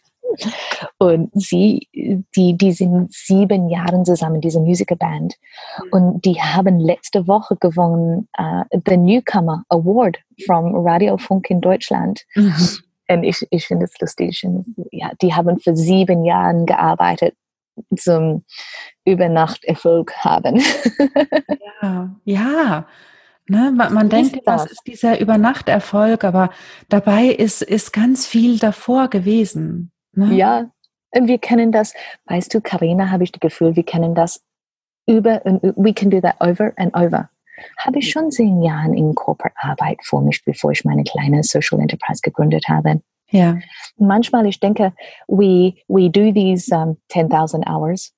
Und 0.98 1.30
sie, 1.34 1.88
die, 2.36 2.58
die 2.58 2.72
sind 2.72 3.14
sieben 3.14 3.70
Jahre 3.70 4.04
zusammen, 4.04 4.42
diese 4.42 4.60
Musikerband. 4.60 5.36
Mhm. 5.84 5.90
Und 5.92 6.26
die 6.26 6.42
haben 6.42 6.80
letzte 6.80 7.28
Woche 7.28 7.56
gewonnen 7.58 8.28
uh, 8.40 8.64
The 8.86 8.98
Newcomer 8.98 9.64
Award 9.70 10.18
vom 10.46 10.76
Radiofunk 10.76 11.50
in 11.50 11.62
Deutschland. 11.62 12.26
Mhm. 12.36 12.56
Und 13.10 13.24
ich, 13.24 13.46
ich 13.50 13.68
finde 13.68 13.86
es 13.86 14.00
lustig. 14.00 14.46
ja, 14.92 15.12
die 15.22 15.34
haben 15.34 15.60
für 15.60 15.76
sieben 15.76 16.24
Jahre 16.24 16.66
gearbeitet 16.66 17.36
zum 17.98 18.44
Übernachterfolg 19.06 20.14
haben. 20.18 20.62
ja, 21.82 22.16
ja. 22.24 22.86
Ne? 23.50 23.74
Man, 23.76 23.94
man 23.94 24.10
denkt, 24.10 24.40
was 24.46 24.66
ist 24.66 24.84
dieser 24.88 25.20
Übernachterfolg, 25.20 26.24
aber 26.24 26.52
dabei 26.90 27.26
ist, 27.26 27.62
ist 27.62 27.92
ganz 27.92 28.26
viel 28.26 28.60
davor 28.60 29.10
gewesen. 29.10 29.92
Ne? 30.14 30.36
Ja, 30.36 30.70
und 31.12 31.28
wir 31.28 31.40
kennen 31.40 31.72
das, 31.72 31.94
weißt 32.26 32.54
du, 32.54 32.62
Karina, 32.62 33.12
habe 33.12 33.24
ich 33.24 33.32
das 33.32 33.40
Gefühl, 33.40 33.76
wir 33.76 33.84
kennen 33.84 34.16
das 34.16 34.44
über 35.08 35.46
und 35.46 35.62
we 35.76 35.94
can 35.94 36.10
do 36.10 36.22
that 36.22 36.36
over 36.40 36.74
and 36.78 36.96
over. 36.96 37.30
Habe 37.80 38.00
ich 38.00 38.10
schon 38.10 38.32
zehn 38.32 38.62
Jahre 38.62 38.96
in 38.96 39.14
Corporate 39.14 39.56
Arbeit 39.58 40.00
vor 40.04 40.22
mich, 40.22 40.44
bevor 40.46 40.72
ich 40.72 40.84
meine 40.84 41.04
kleine 41.04 41.44
Social 41.44 41.80
Enterprise 41.80 42.22
gegründet 42.22 42.66
habe. 42.68 43.02
Ja. 43.30 43.60
Manchmal, 43.98 44.46
ich 44.48 44.60
denke, 44.60 44.94
we, 45.28 45.74
we 45.88 46.10
do 46.10 46.32
these 46.32 46.74
um, 46.74 46.98
10.000 47.12 47.68
hours, 47.68 48.14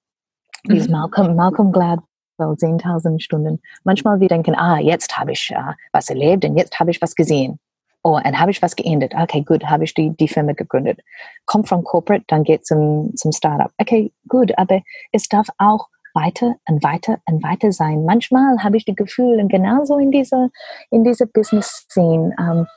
these 0.67 0.88
mhm. 0.88 0.93
Malcolm, 0.93 1.36
Malcolm 1.36 1.71
Glad 1.71 1.99
well, 2.38 2.56
10.000 2.56 3.21
Stunden. 3.21 3.62
Manchmal 3.84 4.19
wir 4.19 4.27
denken, 4.27 4.56
ah, 4.56 4.79
jetzt 4.79 5.17
habe 5.17 5.32
ich 5.34 5.51
uh, 5.56 5.73
was 5.91 6.10
erlebt 6.10 6.45
und 6.45 6.58
jetzt 6.58 6.79
habe 6.79 6.91
ich 6.91 7.01
was 7.01 7.15
gesehen. 7.15 7.60
Oh, 8.04 8.16
und 8.18 8.39
habe 8.39 8.52
ich 8.52 8.62
was 8.62 8.76
geändert. 8.76 9.13
Okay, 9.16 9.42
gut, 9.42 9.63
habe 9.63 9.86
ich 9.86 9.94
die, 9.94 10.10
die 10.10 10.28
Firma 10.28 10.52
gegründet. 10.52 11.00
Kommt 11.46 11.70
vom 11.70 11.84
Corporate, 11.84 12.26
dann 12.28 12.44
geht 12.44 12.66
zum, 12.66 13.16
zum 13.16 13.32
Startup. 13.32 13.72
Okay, 13.78 14.12
gut, 14.28 14.52
aber 14.58 14.82
es 15.13 15.30
darf 15.30 15.48
auch 15.58 15.88
weiter 16.13 16.56
und 16.68 16.84
weiter 16.84 17.20
und 17.26 17.42
weiter 17.44 17.72
sein. 17.72 18.06
Manchmal 18.06 18.62
habe 18.62 18.78
ich 18.78 18.86
das 18.86 18.96
Gefühl, 18.96 19.39
und 19.39 19.50
genauso 19.50 19.98
in 19.98 20.12
dieser, 20.12 20.50
in 20.92 21.04
dieser 21.04 21.26
Business-Scene, 21.28 22.36
um, 22.38 22.68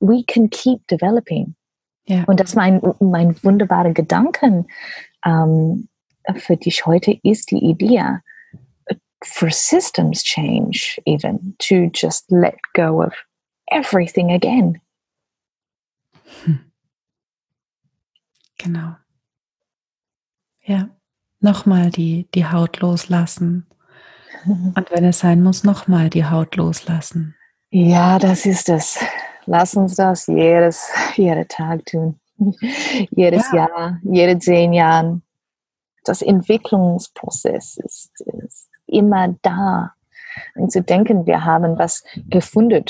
we 0.00 0.22
can 0.26 0.50
keep 0.50 0.86
developing. 0.88 1.54
Yeah. 2.08 2.24
Und 2.26 2.38
das 2.38 2.50
ist 2.50 2.56
mein, 2.56 2.82
mein 3.00 3.34
wunderbarer 3.42 3.92
Gedanken 3.92 4.66
um, 5.24 5.88
für 6.36 6.56
dich 6.56 6.84
heute 6.84 7.18
ist 7.22 7.50
die 7.50 7.64
Idee, 7.64 8.18
for 9.24 9.50
systems 9.50 10.22
change, 10.22 11.00
even 11.06 11.54
to 11.58 11.90
just 11.94 12.30
let 12.30 12.56
go 12.74 13.02
of 13.02 13.14
everything 13.74 14.32
again. 14.32 14.80
Hm. 16.44 16.70
Genau. 18.58 18.96
Ja, 20.62 20.88
nochmal 21.40 21.90
die, 21.90 22.28
die 22.34 22.46
Haut 22.46 22.80
loslassen. 22.80 23.66
Und 24.46 24.90
wenn 24.90 25.04
es 25.04 25.18
sein 25.18 25.42
muss, 25.42 25.64
nochmal 25.64 26.10
die 26.10 26.24
Haut 26.24 26.56
loslassen. 26.56 27.34
Ja, 27.70 28.18
das 28.18 28.46
ist 28.46 28.68
es. 28.68 28.98
Lass 29.46 29.74
uns 29.74 29.96
das 29.96 30.26
jedes, 30.26 30.88
jeden 31.16 31.46
Tag 31.48 31.84
tun. 31.86 32.18
Jedes 33.10 33.50
ja. 33.52 33.68
Jahr, 33.68 34.00
jede 34.02 34.38
zehn 34.40 34.72
Jahre. 34.72 35.20
Das 36.04 36.20
Entwicklungsprozess 36.20 37.76
ist, 37.76 38.10
ist 38.42 38.68
immer 38.86 39.36
da. 39.42 39.94
Und 40.56 40.72
zu 40.72 40.82
denken, 40.82 41.26
wir 41.26 41.44
haben 41.44 41.78
was 41.78 42.02
gefunden. 42.28 42.84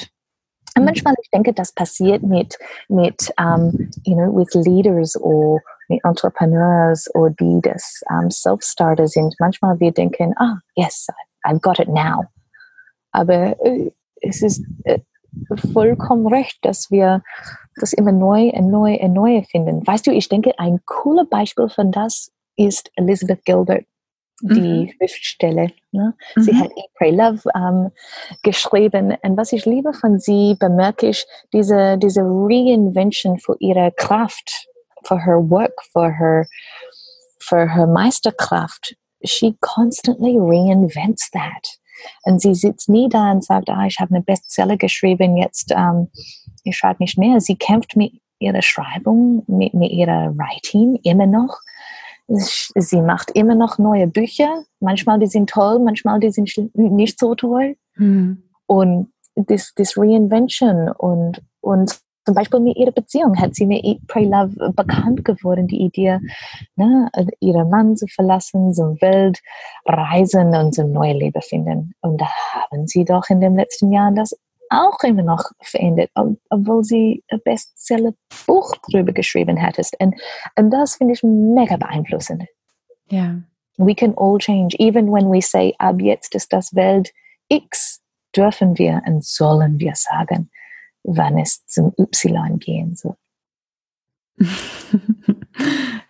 Mhm. 0.81 0.85
manchmal, 0.87 1.15
ich 1.23 1.31
denke, 1.31 1.53
das 1.53 1.73
passiert 1.73 2.23
mit, 2.23 2.59
mit 2.89 3.33
um, 3.39 3.91
you 4.05 4.15
know, 4.15 4.35
with 4.35 4.55
leaders 4.55 5.17
oder 5.21 5.61
mit 5.89 6.05
Entrepreneurs 6.05 7.09
oder 7.15 7.31
die 7.31 7.61
das 7.63 8.03
um, 8.11 8.31
Self-Starter 8.31 9.07
sind. 9.07 9.35
Manchmal 9.39 9.79
wir 9.81 9.93
denken, 9.93 10.35
ah, 10.39 10.59
yes, 10.75 11.07
I've 11.45 11.61
got 11.61 11.79
it 11.79 11.89
now. 11.89 12.25
Aber 13.13 13.57
äh, 13.65 13.91
es 14.23 14.43
ist 14.43 14.65
äh, 14.85 15.01
vollkommen 15.73 16.27
recht, 16.27 16.59
dass 16.63 16.91
wir 16.91 17.23
das 17.77 17.93
immer 17.93 18.13
neu 18.13 18.51
und 18.51 18.71
neu 18.71 18.97
und 18.97 19.13
neu 19.13 19.43
finden. 19.43 19.87
Weißt 19.87 20.07
du, 20.07 20.13
ich 20.13 20.29
denke, 20.29 20.59
ein 20.59 20.81
cooles 20.87 21.29
Beispiel 21.29 21.69
von 21.69 21.91
das 21.91 22.31
ist 22.57 22.91
Elizabeth 22.97 23.45
Gilbert, 23.45 23.85
die 24.41 24.61
mhm. 24.61 24.91
Schriftsteller. 24.97 25.69
Ne? 25.93 26.15
Mhm. 26.37 26.43
Sie 26.43 26.55
hat 26.57 26.71
Eat, 26.77 26.95
Pray, 26.97 27.11
Love 27.11 27.43
ähm, 27.55 27.91
geschrieben. 28.43 29.17
Und 29.23 29.37
was 29.37 29.53
ich 29.53 29.65
liebe 29.65 29.93
von 29.93 30.19
sie, 30.19 30.57
bemerke 30.59 31.09
ich 31.09 31.27
diese, 31.53 31.99
diese 31.99 32.23
Reinvention 32.23 33.39
für 33.39 33.57
ihre 33.61 33.93
Kraft, 33.93 34.69
für 35.05 35.25
her 35.25 35.51
work, 35.51 35.75
für 35.93 36.11
her, 36.11 36.47
für 37.39 37.75
her 37.75 37.87
Meisterkraft. 37.87 38.97
She 39.25 39.57
constantly 39.61 40.37
reinvents 40.37 41.31
that. 41.31 41.79
Und 42.25 42.41
sie 42.41 42.55
sitzt 42.55 42.89
nie 42.89 43.09
da 43.09 43.31
und 43.31 43.45
sagt, 43.45 43.71
ah, 43.71 43.87
ich 43.87 43.99
habe 44.01 44.15
eine 44.15 44.23
Bestseller 44.23 44.77
geschrieben, 44.77 45.37
jetzt 45.37 45.73
ähm, 45.75 46.09
ich 46.65 46.77
schreibe 46.77 47.03
nicht 47.03 47.17
mehr. 47.19 47.41
Sie 47.41 47.57
kämpft 47.57 47.97
mit 47.97 48.13
ihrer 48.39 48.63
Schreibung, 48.63 49.45
mit, 49.47 49.75
mit 49.75 49.91
ihrer 49.91 50.37
Writing 50.37 50.99
immer 51.03 51.27
noch. 51.27 51.59
Sie 52.27 53.03
macht 53.03 53.31
immer 53.33 53.55
noch 53.55 53.79
neue 53.79 54.07
Bücher. 54.07 54.65
Manchmal 54.81 55.19
die 55.19 55.27
sind 55.27 55.51
toll, 55.51 55.79
manchmal 55.79 56.21
die 56.21 56.31
sind 56.31 56.51
nicht 56.75 57.19
so 57.19 57.35
toll. 57.35 57.77
Mhm. 57.97 58.43
Und 58.67 59.13
das, 59.37 59.73
das 59.77 59.97
Reinvention 59.97 60.89
und, 60.91 61.43
und 61.61 61.99
zum 62.25 62.35
Beispiel 62.35 62.61
mit 62.61 62.77
ihrer 62.77 62.93
Beziehung 62.93 63.39
hat 63.39 63.55
sie 63.55 63.67
mir 63.67 63.85
Eat, 63.85 64.07
Pray, 64.07 64.25
Love 64.25 64.73
bekannt 64.73 65.25
geworden, 65.25 65.67
die 65.67 65.83
Idee, 65.83 66.19
ne, 66.77 67.11
ihren 67.41 67.69
Mann 67.69 67.97
zu 67.97 68.07
verlassen, 68.07 68.73
zum 68.73 68.99
Welt 69.03 69.41
reisen 69.85 70.55
und 70.55 70.75
zum 70.75 70.93
neue 70.93 71.13
Leben 71.13 71.43
finden. 71.43 71.93
Und 72.01 72.21
da 72.21 72.27
haben 72.55 72.87
sie 72.87 73.05
doch 73.05 73.29
in 73.29 73.41
den 73.41 73.57
letzten 73.57 73.93
Jahren 73.93 74.17
das 74.17 74.35
auch 74.71 74.99
immer 75.03 75.23
noch 75.23 75.51
verändert, 75.61 76.11
obwohl 76.51 76.85
sie 76.85 77.23
ein 77.29 77.41
Bestseller-Buch 77.45 78.77
drüber 78.89 79.13
geschrieben 79.13 79.61
hattest. 79.61 79.97
Und, 80.01 80.15
und 80.57 80.71
das 80.71 80.97
finde 80.97 81.15
ich 81.15 81.23
mega 81.23 81.77
beeinflussend. 81.77 82.45
Ja. 83.11 83.41
We 83.77 83.95
can 83.95 84.15
all 84.17 84.39
change, 84.39 84.77
even 84.79 85.13
when 85.13 85.31
we 85.31 85.43
say, 85.43 85.75
ab 85.79 86.01
jetzt 86.01 86.35
ist 86.35 86.53
das 86.53 86.75
Welt 86.75 87.13
X, 87.49 88.03
dürfen 88.35 88.79
wir 88.79 89.03
und 89.07 89.25
sollen 89.25 89.79
wir 89.79 89.95
sagen 89.95 90.51
wann 91.05 91.39
es 91.39 91.65
zum 91.67 91.93
Y 91.99 92.59
gehen 92.59 92.97
soll. 92.97 93.17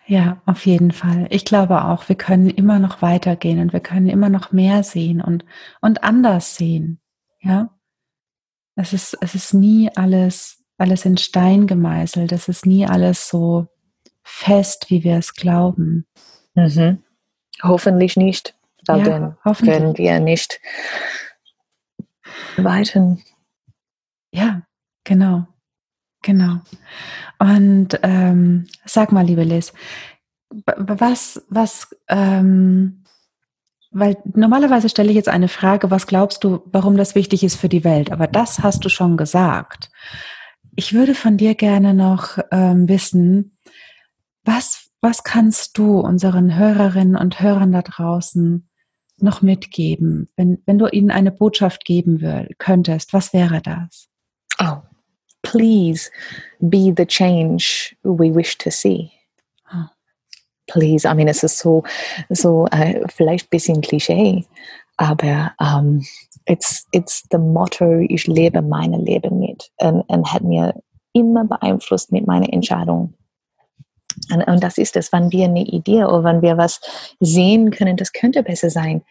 ja, 0.07 0.41
auf 0.45 0.65
jeden 0.65 0.91
Fall. 0.91 1.27
Ich 1.29 1.45
glaube 1.45 1.85
auch, 1.85 2.09
wir 2.09 2.15
können 2.15 2.49
immer 2.49 2.79
noch 2.79 3.01
weitergehen 3.01 3.59
und 3.59 3.71
wir 3.71 3.81
können 3.81 4.07
immer 4.07 4.29
noch 4.29 4.51
mehr 4.51 4.83
sehen 4.83 5.21
und, 5.21 5.45
und 5.81 6.03
anders 6.03 6.55
sehen. 6.55 6.99
Ja. 7.41 7.69
Es 8.75 8.93
ist, 8.93 9.17
es 9.21 9.35
ist 9.35 9.53
nie 9.53 9.89
alles, 9.95 10.63
alles 10.77 11.05
in 11.05 11.17
Stein 11.17 11.67
gemeißelt. 11.67 12.31
Es 12.31 12.47
ist 12.47 12.65
nie 12.65 12.85
alles 12.85 13.29
so 13.29 13.67
fest, 14.23 14.89
wie 14.89 15.03
wir 15.03 15.17
es 15.17 15.33
glauben. 15.33 16.05
Mhm. 16.55 17.03
Hoffentlich 17.63 18.17
nicht. 18.17 18.55
Ja, 18.87 18.97
dann 18.97 19.37
werden 19.61 19.97
wir 19.97 20.19
nicht 20.19 20.59
weiter. 22.57 23.17
Ja, 24.31 24.61
Genau, 25.05 25.45
genau. 26.23 26.59
Und 27.39 27.99
ähm, 28.01 28.67
sag 28.85 29.11
mal, 29.11 29.23
liebe 29.25 29.43
Liz, 29.43 29.71
was, 30.75 31.45
was, 31.47 31.95
ähm, 32.07 33.03
weil 33.95 34.17
normalerweise 34.33 34.89
stelle 34.89 35.09
ich 35.09 35.15
jetzt 35.15 35.29
eine 35.29 35.47
Frage, 35.47 35.89
was 35.89 36.05
glaubst 36.05 36.43
du, 36.43 36.61
warum 36.65 36.97
das 36.97 37.15
wichtig 37.15 37.43
ist 37.45 37.55
für 37.55 37.69
die 37.69 37.85
Welt? 37.85 38.11
Aber 38.11 38.27
das 38.27 38.59
hast 38.59 38.83
du 38.83 38.89
schon 38.89 39.15
gesagt. 39.15 39.89
Ich 40.75 40.91
würde 40.91 41.15
von 41.15 41.37
dir 41.37 41.55
gerne 41.55 41.93
noch 41.93 42.37
ähm, 42.51 42.89
wissen, 42.89 43.57
was, 44.43 44.89
was 44.99 45.23
kannst 45.23 45.77
du 45.77 46.01
unseren 46.01 46.57
Hörerinnen 46.57 47.15
und 47.15 47.39
Hörern 47.39 47.71
da 47.71 47.83
draußen 47.83 48.67
noch 49.19 49.41
mitgeben, 49.41 50.27
wenn, 50.35 50.61
wenn 50.65 50.77
du 50.77 50.87
ihnen 50.87 51.09
eine 51.09 51.31
Botschaft 51.31 51.85
geben 51.85 52.19
will, 52.19 52.49
könntest? 52.57 53.13
Was 53.13 53.31
wäre 53.31 53.61
das? 53.61 54.09
Oh, 54.59 54.79
please 55.41 56.11
be 56.59 56.93
the 56.95 57.05
change 57.05 57.95
we 58.03 58.35
wish 58.35 58.57
to 58.57 58.69
see. 58.69 59.14
Please, 60.67 61.05
I 61.05 61.13
mean, 61.13 61.27
es 61.27 61.43
ist 61.43 61.59
so, 61.59 61.83
so 62.29 62.67
uh, 62.73 63.07
vielleicht 63.07 63.47
ein 63.47 63.49
bisschen 63.51 63.81
Klischee, 63.81 64.45
aber 64.97 65.51
um, 65.59 66.01
it's, 66.45 66.85
it's 66.91 67.23
the 67.31 67.37
motto, 67.37 67.99
ich 67.99 68.27
lebe 68.27 68.61
mein 68.61 68.93
Leben 68.93 69.39
mit 69.39 69.71
und, 69.77 70.01
und 70.01 70.33
hat 70.33 70.43
mir 70.43 70.73
immer 71.13 71.45
beeinflusst 71.45 72.11
mit 72.11 72.27
meiner 72.27 72.51
Entscheidung 72.51 73.13
und, 74.47 74.63
das 74.63 74.77
ist 74.77 74.95
es, 74.95 75.11
wenn 75.11 75.31
wir 75.31 75.45
eine 75.45 75.63
Idee 75.63 76.03
oder 76.05 76.23
wenn 76.23 76.41
wir 76.41 76.57
was 76.57 76.79
sehen 77.19 77.71
können, 77.71 77.97
das 77.97 78.13
könnte 78.13 78.43
besser 78.43 78.69
sein. 78.69 79.03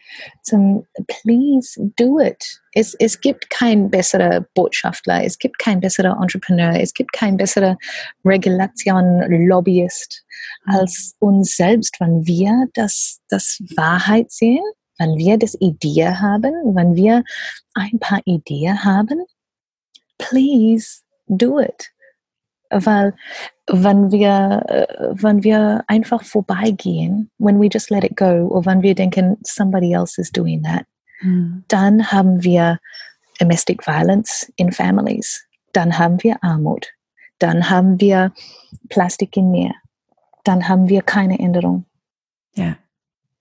Zum 0.43 0.85
Please 1.07 1.79
do 1.97 2.19
it. 2.19 2.61
Es, 2.73 2.95
es 2.95 3.19
gibt 3.21 3.49
kein 3.49 3.89
besserer 3.89 4.45
Botschafter, 4.53 5.23
es 5.23 5.37
gibt 5.37 5.59
kein 5.59 5.79
besserer 5.79 6.17
Entrepreneur, 6.21 6.73
es 6.79 6.93
gibt 6.93 7.13
kein 7.13 7.37
besserer 7.37 7.77
Regulation-Lobbyist 8.25 10.23
als 10.65 11.15
uns 11.19 11.55
selbst, 11.55 11.99
wenn 11.99 12.25
wir 12.25 12.67
das, 12.73 13.21
das 13.29 13.59
Wahrheit 13.75 14.31
sehen, 14.31 14.63
wenn 14.97 15.15
wir 15.17 15.37
das 15.37 15.55
Idee 15.59 16.07
haben, 16.07 16.53
wenn 16.75 16.95
wir 16.95 17.23
ein 17.73 17.99
paar 17.99 18.21
Ideen 18.25 18.83
haben. 18.83 19.23
Please 20.17 21.01
do 21.27 21.59
it 21.59 21.94
weil 22.69 23.13
wenn 23.67 24.11
wir, 24.11 24.63
äh, 24.67 24.87
wenn 25.11 25.43
wir 25.43 25.83
einfach 25.87 26.23
vorbeigehen, 26.23 27.29
when 27.37 27.59
we 27.59 27.69
just 27.71 27.89
let 27.89 28.03
it 28.03 28.15
go, 28.15 28.47
oder 28.47 28.65
wenn 28.65 28.81
wir 28.81 28.95
denken, 28.95 29.37
somebody 29.43 29.93
else 29.93 30.19
is 30.19 30.31
doing 30.31 30.63
that, 30.63 30.85
mhm. 31.21 31.63
dann 31.67 32.11
haben 32.11 32.43
wir 32.43 32.79
domestic 33.39 33.85
violence 33.85 34.51
in 34.55 34.71
families, 34.71 35.43
dann 35.73 35.97
haben 35.97 36.21
wir 36.23 36.43
Armut, 36.43 36.87
dann 37.39 37.69
haben 37.69 37.99
wir 37.99 38.31
Plastik 38.89 39.35
im 39.37 39.51
Meer, 39.51 39.73
dann 40.43 40.67
haben 40.67 40.89
wir 40.89 41.01
keine 41.01 41.39
Änderung. 41.39 41.85
Ja. 42.55 42.77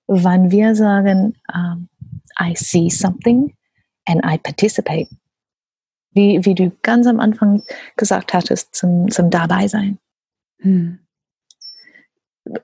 Wenn 0.06 0.50
wir 0.50 0.74
sagen, 0.74 1.34
um, 1.54 1.88
I 2.40 2.54
see 2.56 2.90
something 2.90 3.54
and 4.06 4.24
I 4.24 4.38
participate, 4.38 5.08
wie, 6.14 6.44
wie 6.44 6.55
du 6.55 6.70
ganz 6.83 7.07
am 7.07 7.20
Anfang 7.20 7.62
gesagt 7.96 8.33
hattest, 8.33 8.74
zum, 8.74 9.11
zum 9.11 9.31
Dabeisein. 9.31 9.98
Hm. 10.61 10.98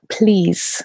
Please, 0.07 0.83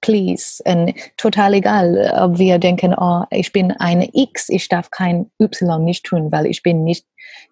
please. 0.00 0.62
Und 0.64 0.94
total 1.16 1.54
egal, 1.54 2.12
ob 2.18 2.38
wir 2.38 2.58
denken, 2.58 2.94
oh, 2.96 3.24
ich 3.30 3.52
bin 3.52 3.72
eine 3.72 4.08
X, 4.12 4.48
ich 4.48 4.68
darf 4.68 4.90
kein 4.90 5.30
Y 5.40 5.84
nicht 5.84 6.04
tun, 6.04 6.30
weil 6.30 6.46
ich 6.46 6.62
bin 6.62 6.84
nicht 6.84 7.06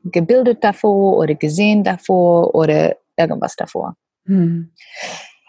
gebildet 0.05 0.63
davor 0.63 1.17
oder 1.19 1.35
gesehen 1.35 1.85
davor 1.85 2.55
oder 2.55 2.97
irgendwas 3.17 3.57
davor. 3.57 3.97
Hm. 4.27 4.71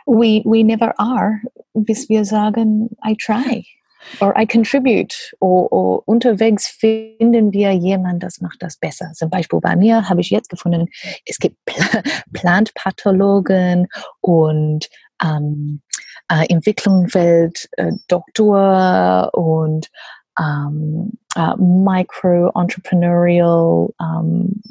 We, 0.06 0.42
we 0.46 0.63
never 0.63 0.94
are, 0.98 1.39
bis 1.74 2.10
wir 2.10 2.26
sagen, 2.26 2.89
I 3.06 3.15
try 3.15 3.63
or 4.20 4.38
I 4.38 4.46
contribute 4.46 5.34
oder, 5.40 5.72
oder 5.72 6.08
unterwegs 6.08 6.68
finden 6.68 7.52
wir 7.52 7.72
jemanden, 7.74 8.20
das 8.20 8.42
macht 8.42 8.62
das 8.62 8.78
besser. 8.78 9.12
Zum 9.14 9.30
Beispiel 9.30 9.60
bei 9.60 9.76
mir 9.76 10.10
habe 10.10 10.22
ich 10.22 10.30
jetzt 10.30 10.50
gefunden, 10.50 10.88
es 11.26 11.38
gibt 11.38 11.58
Pl 11.66 12.04
Plantpathologen 12.34 13.88
und 14.22 14.90
ähm, 15.24 15.82
äh, 16.30 16.46
Entwicklungsfeld 16.50 17.70
äh, 17.78 17.92
Doktor 18.08 19.30
und 19.34 19.90
ähm, 20.40 21.12
äh, 21.36 21.56
Micro-Entrepreneurial 21.58 23.90
ähm, 24.02 24.62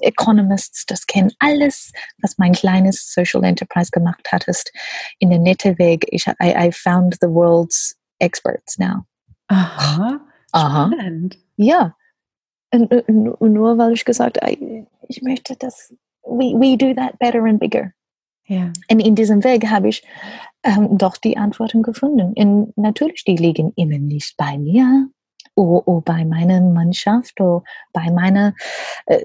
Economists, 0.00 0.84
das 0.86 1.06
kennen 1.06 1.32
alles, 1.38 1.92
was 2.22 2.38
mein 2.38 2.52
kleines 2.52 3.12
Social 3.12 3.44
Enterprise 3.44 3.90
gemacht 3.90 4.28
hat, 4.30 4.46
ist 4.48 4.72
in 5.18 5.30
der 5.30 5.38
nette 5.38 5.78
Weg. 5.78 6.06
Ich, 6.10 6.26
I, 6.26 6.68
I 6.68 6.72
found 6.72 7.16
the 7.20 7.28
world's 7.28 7.96
experts 8.18 8.78
now. 8.78 9.04
Aha. 9.48 10.20
Aha. 10.52 10.90
Ja. 11.56 11.94
Und, 12.72 12.92
und 12.92 13.52
nur 13.52 13.78
weil 13.78 13.92
ich 13.92 14.04
gesagt 14.04 14.40
habe, 14.40 14.86
ich 15.08 15.22
möchte 15.22 15.56
das, 15.56 15.94
we, 16.24 16.52
we 16.58 16.76
do 16.76 16.92
that 16.94 17.18
better 17.18 17.44
and 17.44 17.60
bigger. 17.60 17.92
Ja. 18.46 18.72
Und 18.90 19.00
in 19.00 19.14
diesem 19.14 19.42
Weg 19.44 19.68
habe 19.68 19.88
ich 19.88 20.04
ähm, 20.62 20.96
doch 20.98 21.16
die 21.16 21.36
Antworten 21.36 21.82
gefunden. 21.82 22.32
Und 22.34 22.76
natürlich, 22.76 23.24
die 23.24 23.36
liegen 23.36 23.72
immer 23.76 23.98
nicht 23.98 24.36
bei 24.36 24.56
mir 24.58 25.08
oder, 25.54 25.86
oder 25.88 26.00
bei 26.02 26.24
meiner 26.24 26.60
Mannschaft 26.60 27.40
oder 27.40 27.64
bei 27.92 28.10
meiner 28.10 28.54
äh, 29.06 29.24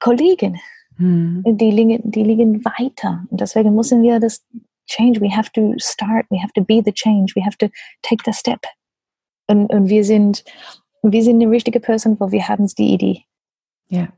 Kollegen. 0.00 0.60
Hm. 0.96 1.42
Die, 1.44 1.70
liegen, 1.70 2.10
die 2.10 2.22
liegen 2.22 2.64
weiter. 2.64 3.24
Und 3.30 3.40
deswegen 3.40 3.74
müssen 3.74 4.02
wir 4.02 4.18
das 4.18 4.44
change. 4.88 5.20
We 5.20 5.34
have 5.34 5.50
to 5.52 5.74
start. 5.78 6.26
We 6.30 6.40
have 6.40 6.52
to 6.54 6.62
be 6.62 6.82
the 6.84 6.92
change. 6.92 7.34
We 7.36 7.44
have 7.44 7.56
to 7.58 7.68
take 8.02 8.22
the 8.24 8.32
step. 8.32 8.60
Und, 9.48 9.66
und 9.66 9.88
wir 9.88 10.04
sind 10.04 10.44
wir 11.12 11.22
sind 11.22 11.40
die 11.40 11.46
richtige 11.46 11.80
Person, 11.80 12.18
weil 12.18 12.32
wir 12.32 12.48
haben 12.48 12.66
die 12.66 12.94
Idee. 12.94 13.24
Ja. 13.88 14.08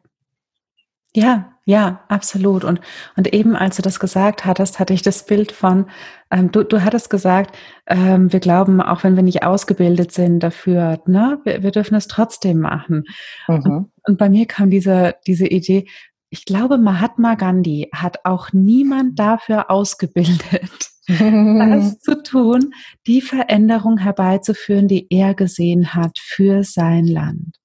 Ja, 1.14 1.57
ja, 1.68 2.02
absolut. 2.08 2.64
Und, 2.64 2.80
und 3.16 3.30
eben 3.34 3.54
als 3.54 3.76
du 3.76 3.82
das 3.82 4.00
gesagt 4.00 4.46
hattest, 4.46 4.78
hatte 4.78 4.94
ich 4.94 5.02
das 5.02 5.26
Bild 5.26 5.52
von, 5.52 5.84
ähm, 6.30 6.50
du, 6.50 6.62
du 6.64 6.82
hattest 6.82 7.10
gesagt, 7.10 7.54
ähm, 7.86 8.32
wir 8.32 8.40
glauben, 8.40 8.80
auch 8.80 9.04
wenn 9.04 9.16
wir 9.16 9.22
nicht 9.22 9.42
ausgebildet 9.42 10.10
sind 10.10 10.40
dafür, 10.40 11.02
ne, 11.04 11.38
wir, 11.44 11.62
wir 11.62 11.70
dürfen 11.70 11.94
es 11.94 12.06
trotzdem 12.06 12.60
machen. 12.60 13.04
Mhm. 13.48 13.54
Und, 13.56 13.90
und 14.02 14.16
bei 14.16 14.30
mir 14.30 14.46
kam 14.46 14.70
diese, 14.70 15.16
diese 15.26 15.46
Idee, 15.46 15.86
ich 16.30 16.46
glaube, 16.46 16.78
Mahatma 16.78 17.34
Gandhi 17.34 17.90
hat 17.94 18.24
auch 18.24 18.50
niemand 18.54 19.18
dafür 19.18 19.70
ausgebildet, 19.70 20.88
das 21.06 21.98
zu 21.98 22.22
tun, 22.22 22.72
die 23.06 23.20
Veränderung 23.20 23.98
herbeizuführen, 23.98 24.88
die 24.88 25.06
er 25.10 25.34
gesehen 25.34 25.92
hat 25.92 26.18
für 26.18 26.64
sein 26.64 27.04
Land. 27.04 27.56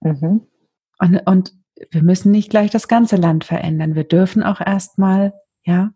Mhm. 0.00 0.48
Und, 0.98 1.26
und 1.26 1.61
wir 1.90 2.02
müssen 2.02 2.30
nicht 2.30 2.50
gleich 2.50 2.70
das 2.70 2.88
ganze 2.88 3.16
Land 3.16 3.44
verändern. 3.44 3.94
Wir 3.94 4.04
dürfen 4.04 4.42
auch 4.42 4.60
erstmal, 4.60 5.32
ja, 5.64 5.90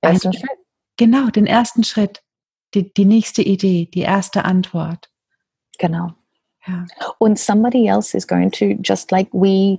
ersten 0.00 0.32
Schritt. 0.32 0.50
Genau, 0.96 1.28
den 1.28 1.46
ersten 1.46 1.84
Schritt, 1.84 2.22
die, 2.74 2.92
die 2.92 3.04
nächste 3.04 3.42
Idee, 3.42 3.88
die 3.92 4.00
erste 4.00 4.44
Antwort. 4.44 5.10
Genau. 5.78 6.12
Ja. 6.66 6.86
Und 7.18 7.38
somebody 7.38 7.86
else 7.86 8.16
is 8.16 8.26
going 8.26 8.50
to, 8.50 8.74
just 8.82 9.10
like 9.10 9.28
we 9.32 9.78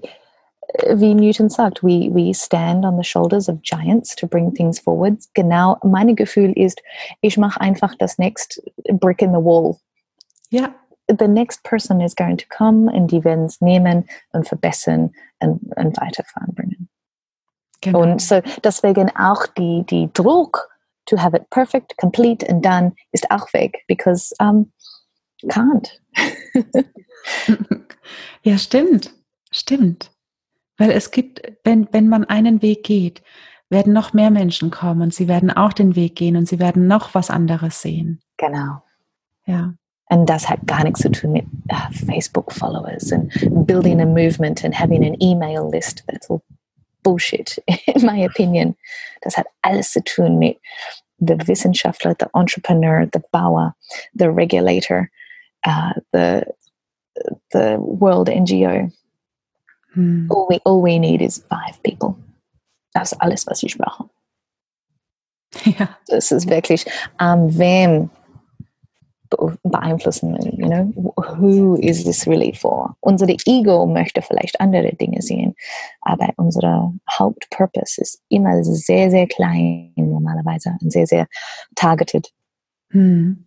wie 0.96 1.14
Newton 1.14 1.50
sagt, 1.50 1.84
we, 1.84 2.10
we 2.12 2.34
stand 2.34 2.86
on 2.86 2.98
the 2.98 3.04
shoulders 3.04 3.50
of 3.50 3.62
giants 3.62 4.16
to 4.16 4.28
bring 4.28 4.54
things 4.54 4.80
forward. 4.80 5.18
Genau, 5.34 5.78
mein 5.84 6.16
Gefühl 6.16 6.54
ist, 6.54 6.82
ich 7.22 7.38
mache 7.38 7.60
einfach 7.60 7.96
das 7.96 8.18
next 8.18 8.62
brick 8.94 9.22
in 9.22 9.32
the 9.32 9.44
wall. 9.44 9.78
Ja. 10.50 10.76
The 11.18 11.28
next 11.28 11.64
person 11.64 12.02
is 12.02 12.16
going 12.16 12.38
to 12.38 12.46
come 12.50 12.92
und 12.92 13.12
die 13.12 13.24
werden 13.24 13.46
es 13.46 13.62
nehmen 13.62 14.08
und 14.32 14.48
verbessern 14.48 15.12
und, 15.40 15.62
und 15.76 15.98
weiterfahren 15.98 16.54
bringen. 16.54 16.90
Genau. 17.82 18.02
Und 18.02 18.22
so 18.22 18.42
deswegen 18.64 19.10
auch 19.16 19.48
die, 19.48 19.84
die 19.90 20.10
Druck 20.14 20.70
to 21.06 21.18
have 21.18 21.36
it 21.36 21.50
perfect, 21.50 21.98
complete 21.98 22.48
and 22.48 22.64
done 22.64 22.94
ist 23.12 23.30
auch 23.32 23.52
weg, 23.54 23.84
because 23.88 24.34
um, 24.40 24.72
can't. 25.46 25.90
ja, 28.44 28.58
stimmt. 28.58 29.14
Stimmt. 29.52 30.12
Weil 30.78 30.92
es 30.92 31.12
gibt, 31.12 31.42
wenn, 31.64 31.88
wenn 31.92 32.08
man 32.08 32.26
einen 32.26 32.62
Weg 32.62 32.84
geht, 32.84 33.24
werden 33.70 33.94
noch 33.94 34.14
mehr 34.14 34.32
Menschen 34.32 34.72
kommen 34.72 35.02
und 35.02 35.14
sie 35.14 35.28
werden 35.28 35.52
auch 35.52 35.74
den 35.74 35.96
Weg 35.96 36.16
gehen 36.16 36.36
und 36.36 36.48
sie 36.48 36.60
werden 36.60 36.88
noch 36.88 37.14
was 37.14 37.30
anderes 37.30 37.82
sehen. 37.82 38.22
Genau. 38.38 38.82
Ja. 39.46 39.74
Und 40.10 40.26
das 40.26 40.50
hat 40.50 40.66
gar 40.66 40.84
nichts 40.84 41.02
zu 41.02 41.12
tun 41.12 41.34
mit 41.34 41.46
uh, 41.72 42.06
Facebook-Followers 42.06 43.12
und 43.12 43.68
building 43.68 44.02
a 44.02 44.06
movement 44.06 44.66
and 44.66 44.74
having 44.74 45.06
an 45.06 45.16
email 45.22 45.70
list. 45.70 46.04
That's 46.08 46.30
all 46.30 46.42
bullshit, 47.04 47.60
in 47.68 48.06
my 48.06 48.26
opinion. 48.26 48.76
Das 49.22 49.38
hat 49.38 49.46
alles 49.62 49.92
zu 49.92 50.04
tun 50.04 50.40
mit 50.40 50.60
der 51.20 51.48
Wissenschaftler, 51.48 52.16
the 52.20 52.28
Entrepreneur, 52.34 53.08
the 53.14 53.22
Bauer, 53.32 53.76
the 54.16 54.32
Regulator, 54.32 55.12
uh, 55.66 55.94
the, 56.12 56.44
the 57.52 57.78
World 57.80 58.30
NGO. 58.30 58.92
Hm. 59.94 60.28
All, 60.32 60.48
we, 60.50 60.60
all 60.66 60.82
we 60.82 60.98
need 60.98 61.22
is 61.22 61.44
five 61.50 61.82
people. 61.84 62.18
Das 62.94 63.12
ist 63.12 63.22
alles, 63.22 63.46
was 63.48 63.64
ich 63.64 63.78
brauche. 63.78 64.10
Ja. 65.66 65.90
Das 66.08 66.32
ist 66.32 66.48
wirklich, 66.48 66.86
um, 67.20 67.58
wem 67.58 68.10
beeinflussen, 69.64 70.36
you 70.58 70.68
know, 70.68 70.92
who 71.38 71.76
is 71.76 72.04
this 72.04 72.28
really 72.28 72.54
for? 72.54 72.96
Unsere 73.02 73.36
Ego 73.46 73.86
möchte 73.86 74.22
vielleicht 74.22 74.60
andere 74.60 74.94
Dinge 74.96 75.22
sehen, 75.22 75.56
aber 76.02 76.30
unser 76.38 76.94
Hauptpurpose 77.10 78.02
ist 78.02 78.22
immer 78.30 78.64
sehr, 78.64 79.12
sehr 79.12 79.28
klein 79.28 79.94
normalerweise 79.96 80.76
und 80.82 80.92
sehr, 80.92 81.08
sehr 81.08 81.28
targeted. 81.76 82.32
Hm. 82.90 83.46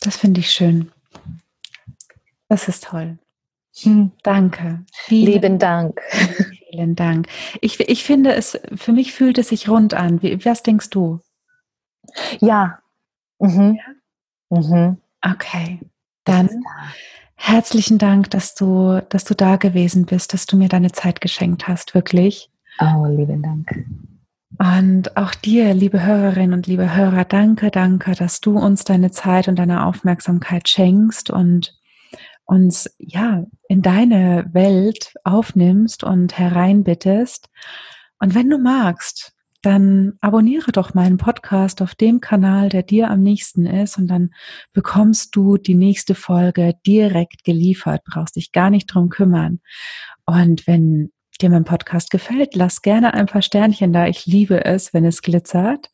Das 0.00 0.16
finde 0.16 0.40
ich 0.40 0.50
schön. 0.50 0.90
Das 2.48 2.68
ist 2.68 2.84
toll. 2.84 3.18
Hm, 3.80 4.12
danke. 4.22 4.84
Vielen, 4.92 5.32
Lieben 5.32 5.58
Dank. 5.58 6.00
Vielen 6.70 6.94
Dank. 6.94 7.28
Ich, 7.60 7.80
ich 7.80 8.04
finde 8.04 8.34
es, 8.34 8.60
für 8.74 8.92
mich 8.92 9.12
fühlt 9.12 9.38
es 9.38 9.48
sich 9.48 9.68
rund 9.68 9.94
an. 9.94 10.22
Wie, 10.22 10.44
was 10.44 10.62
denkst 10.62 10.90
du? 10.90 11.20
Ja. 12.40 12.80
Mhm. 13.38 13.76
ja? 13.76 13.94
Mhm. 14.52 14.98
Okay. 15.22 15.80
Dann 16.24 16.50
herzlichen 17.36 17.98
Dank, 17.98 18.30
dass 18.30 18.54
du, 18.54 19.00
dass 19.08 19.24
du 19.24 19.34
da 19.34 19.56
gewesen 19.56 20.04
bist, 20.04 20.34
dass 20.34 20.46
du 20.46 20.56
mir 20.56 20.68
deine 20.68 20.92
Zeit 20.92 21.20
geschenkt 21.20 21.66
hast, 21.68 21.94
wirklich. 21.94 22.50
Oh, 22.78 23.06
lieben 23.06 23.42
Dank. 23.42 23.86
Und 24.58 25.16
auch 25.16 25.34
dir, 25.34 25.72
liebe 25.72 26.02
Hörerinnen 26.02 26.52
und 26.52 26.66
liebe 26.66 26.94
Hörer, 26.94 27.24
danke, 27.24 27.70
danke, 27.70 28.12
dass 28.12 28.40
du 28.40 28.58
uns 28.58 28.84
deine 28.84 29.10
Zeit 29.10 29.48
und 29.48 29.58
deine 29.58 29.86
Aufmerksamkeit 29.86 30.68
schenkst 30.68 31.30
und 31.30 31.74
uns 32.44 32.94
ja 32.98 33.44
in 33.68 33.80
deine 33.80 34.50
Welt 34.52 35.14
aufnimmst 35.24 36.04
und 36.04 36.38
hereinbittest. 36.38 37.48
Und 38.18 38.34
wenn 38.34 38.50
du 38.50 38.58
magst, 38.58 39.32
dann 39.62 40.14
abonniere 40.20 40.72
doch 40.72 40.94
meinen 40.94 41.16
Podcast 41.16 41.82
auf 41.82 41.94
dem 41.94 42.20
Kanal, 42.20 42.68
der 42.68 42.82
dir 42.82 43.10
am 43.10 43.22
nächsten 43.22 43.66
ist 43.66 43.96
und 43.98 44.08
dann 44.08 44.30
bekommst 44.72 45.34
du 45.36 45.56
die 45.56 45.74
nächste 45.74 46.14
Folge 46.14 46.74
direkt 46.86 47.44
geliefert, 47.44 48.02
brauchst 48.04 48.36
dich 48.36 48.52
gar 48.52 48.70
nicht 48.70 48.86
drum 48.86 49.08
kümmern. 49.08 49.60
Und 50.26 50.66
wenn 50.66 51.12
dir 51.40 51.50
mein 51.50 51.64
Podcast 51.64 52.10
gefällt, 52.10 52.54
lass 52.54 52.82
gerne 52.82 53.14
ein 53.14 53.26
paar 53.26 53.42
Sternchen 53.42 53.92
da. 53.92 54.06
Ich 54.06 54.26
liebe 54.26 54.64
es, 54.64 54.92
wenn 54.92 55.04
es 55.04 55.22
glitzert. 55.22 55.90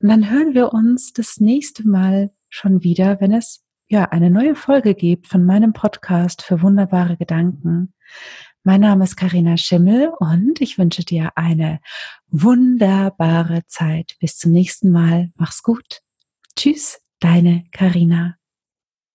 Und 0.00 0.08
dann 0.08 0.30
hören 0.30 0.54
wir 0.54 0.72
uns 0.72 1.12
das 1.12 1.38
nächste 1.38 1.86
Mal 1.86 2.30
schon 2.48 2.82
wieder, 2.82 3.20
wenn 3.20 3.32
es 3.32 3.64
ja, 3.88 4.04
eine 4.06 4.30
neue 4.30 4.54
Folge 4.54 4.94
gibt 4.94 5.28
von 5.28 5.44
meinem 5.44 5.74
Podcast 5.74 6.42
für 6.42 6.62
wunderbare 6.62 7.18
Gedanken. 7.18 7.92
Mein 8.64 8.82
Name 8.82 9.02
ist 9.02 9.16
Karina 9.16 9.56
Schimmel 9.56 10.12
und 10.20 10.60
ich 10.60 10.78
wünsche 10.78 11.04
dir 11.04 11.32
eine 11.34 11.80
wunderbare 12.28 13.66
Zeit. 13.66 14.14
Bis 14.20 14.36
zum 14.38 14.52
nächsten 14.52 14.92
Mal. 14.92 15.32
Mach's 15.34 15.64
gut. 15.64 16.00
Tschüss, 16.54 17.00
deine 17.18 17.64
Karina. 17.72 18.36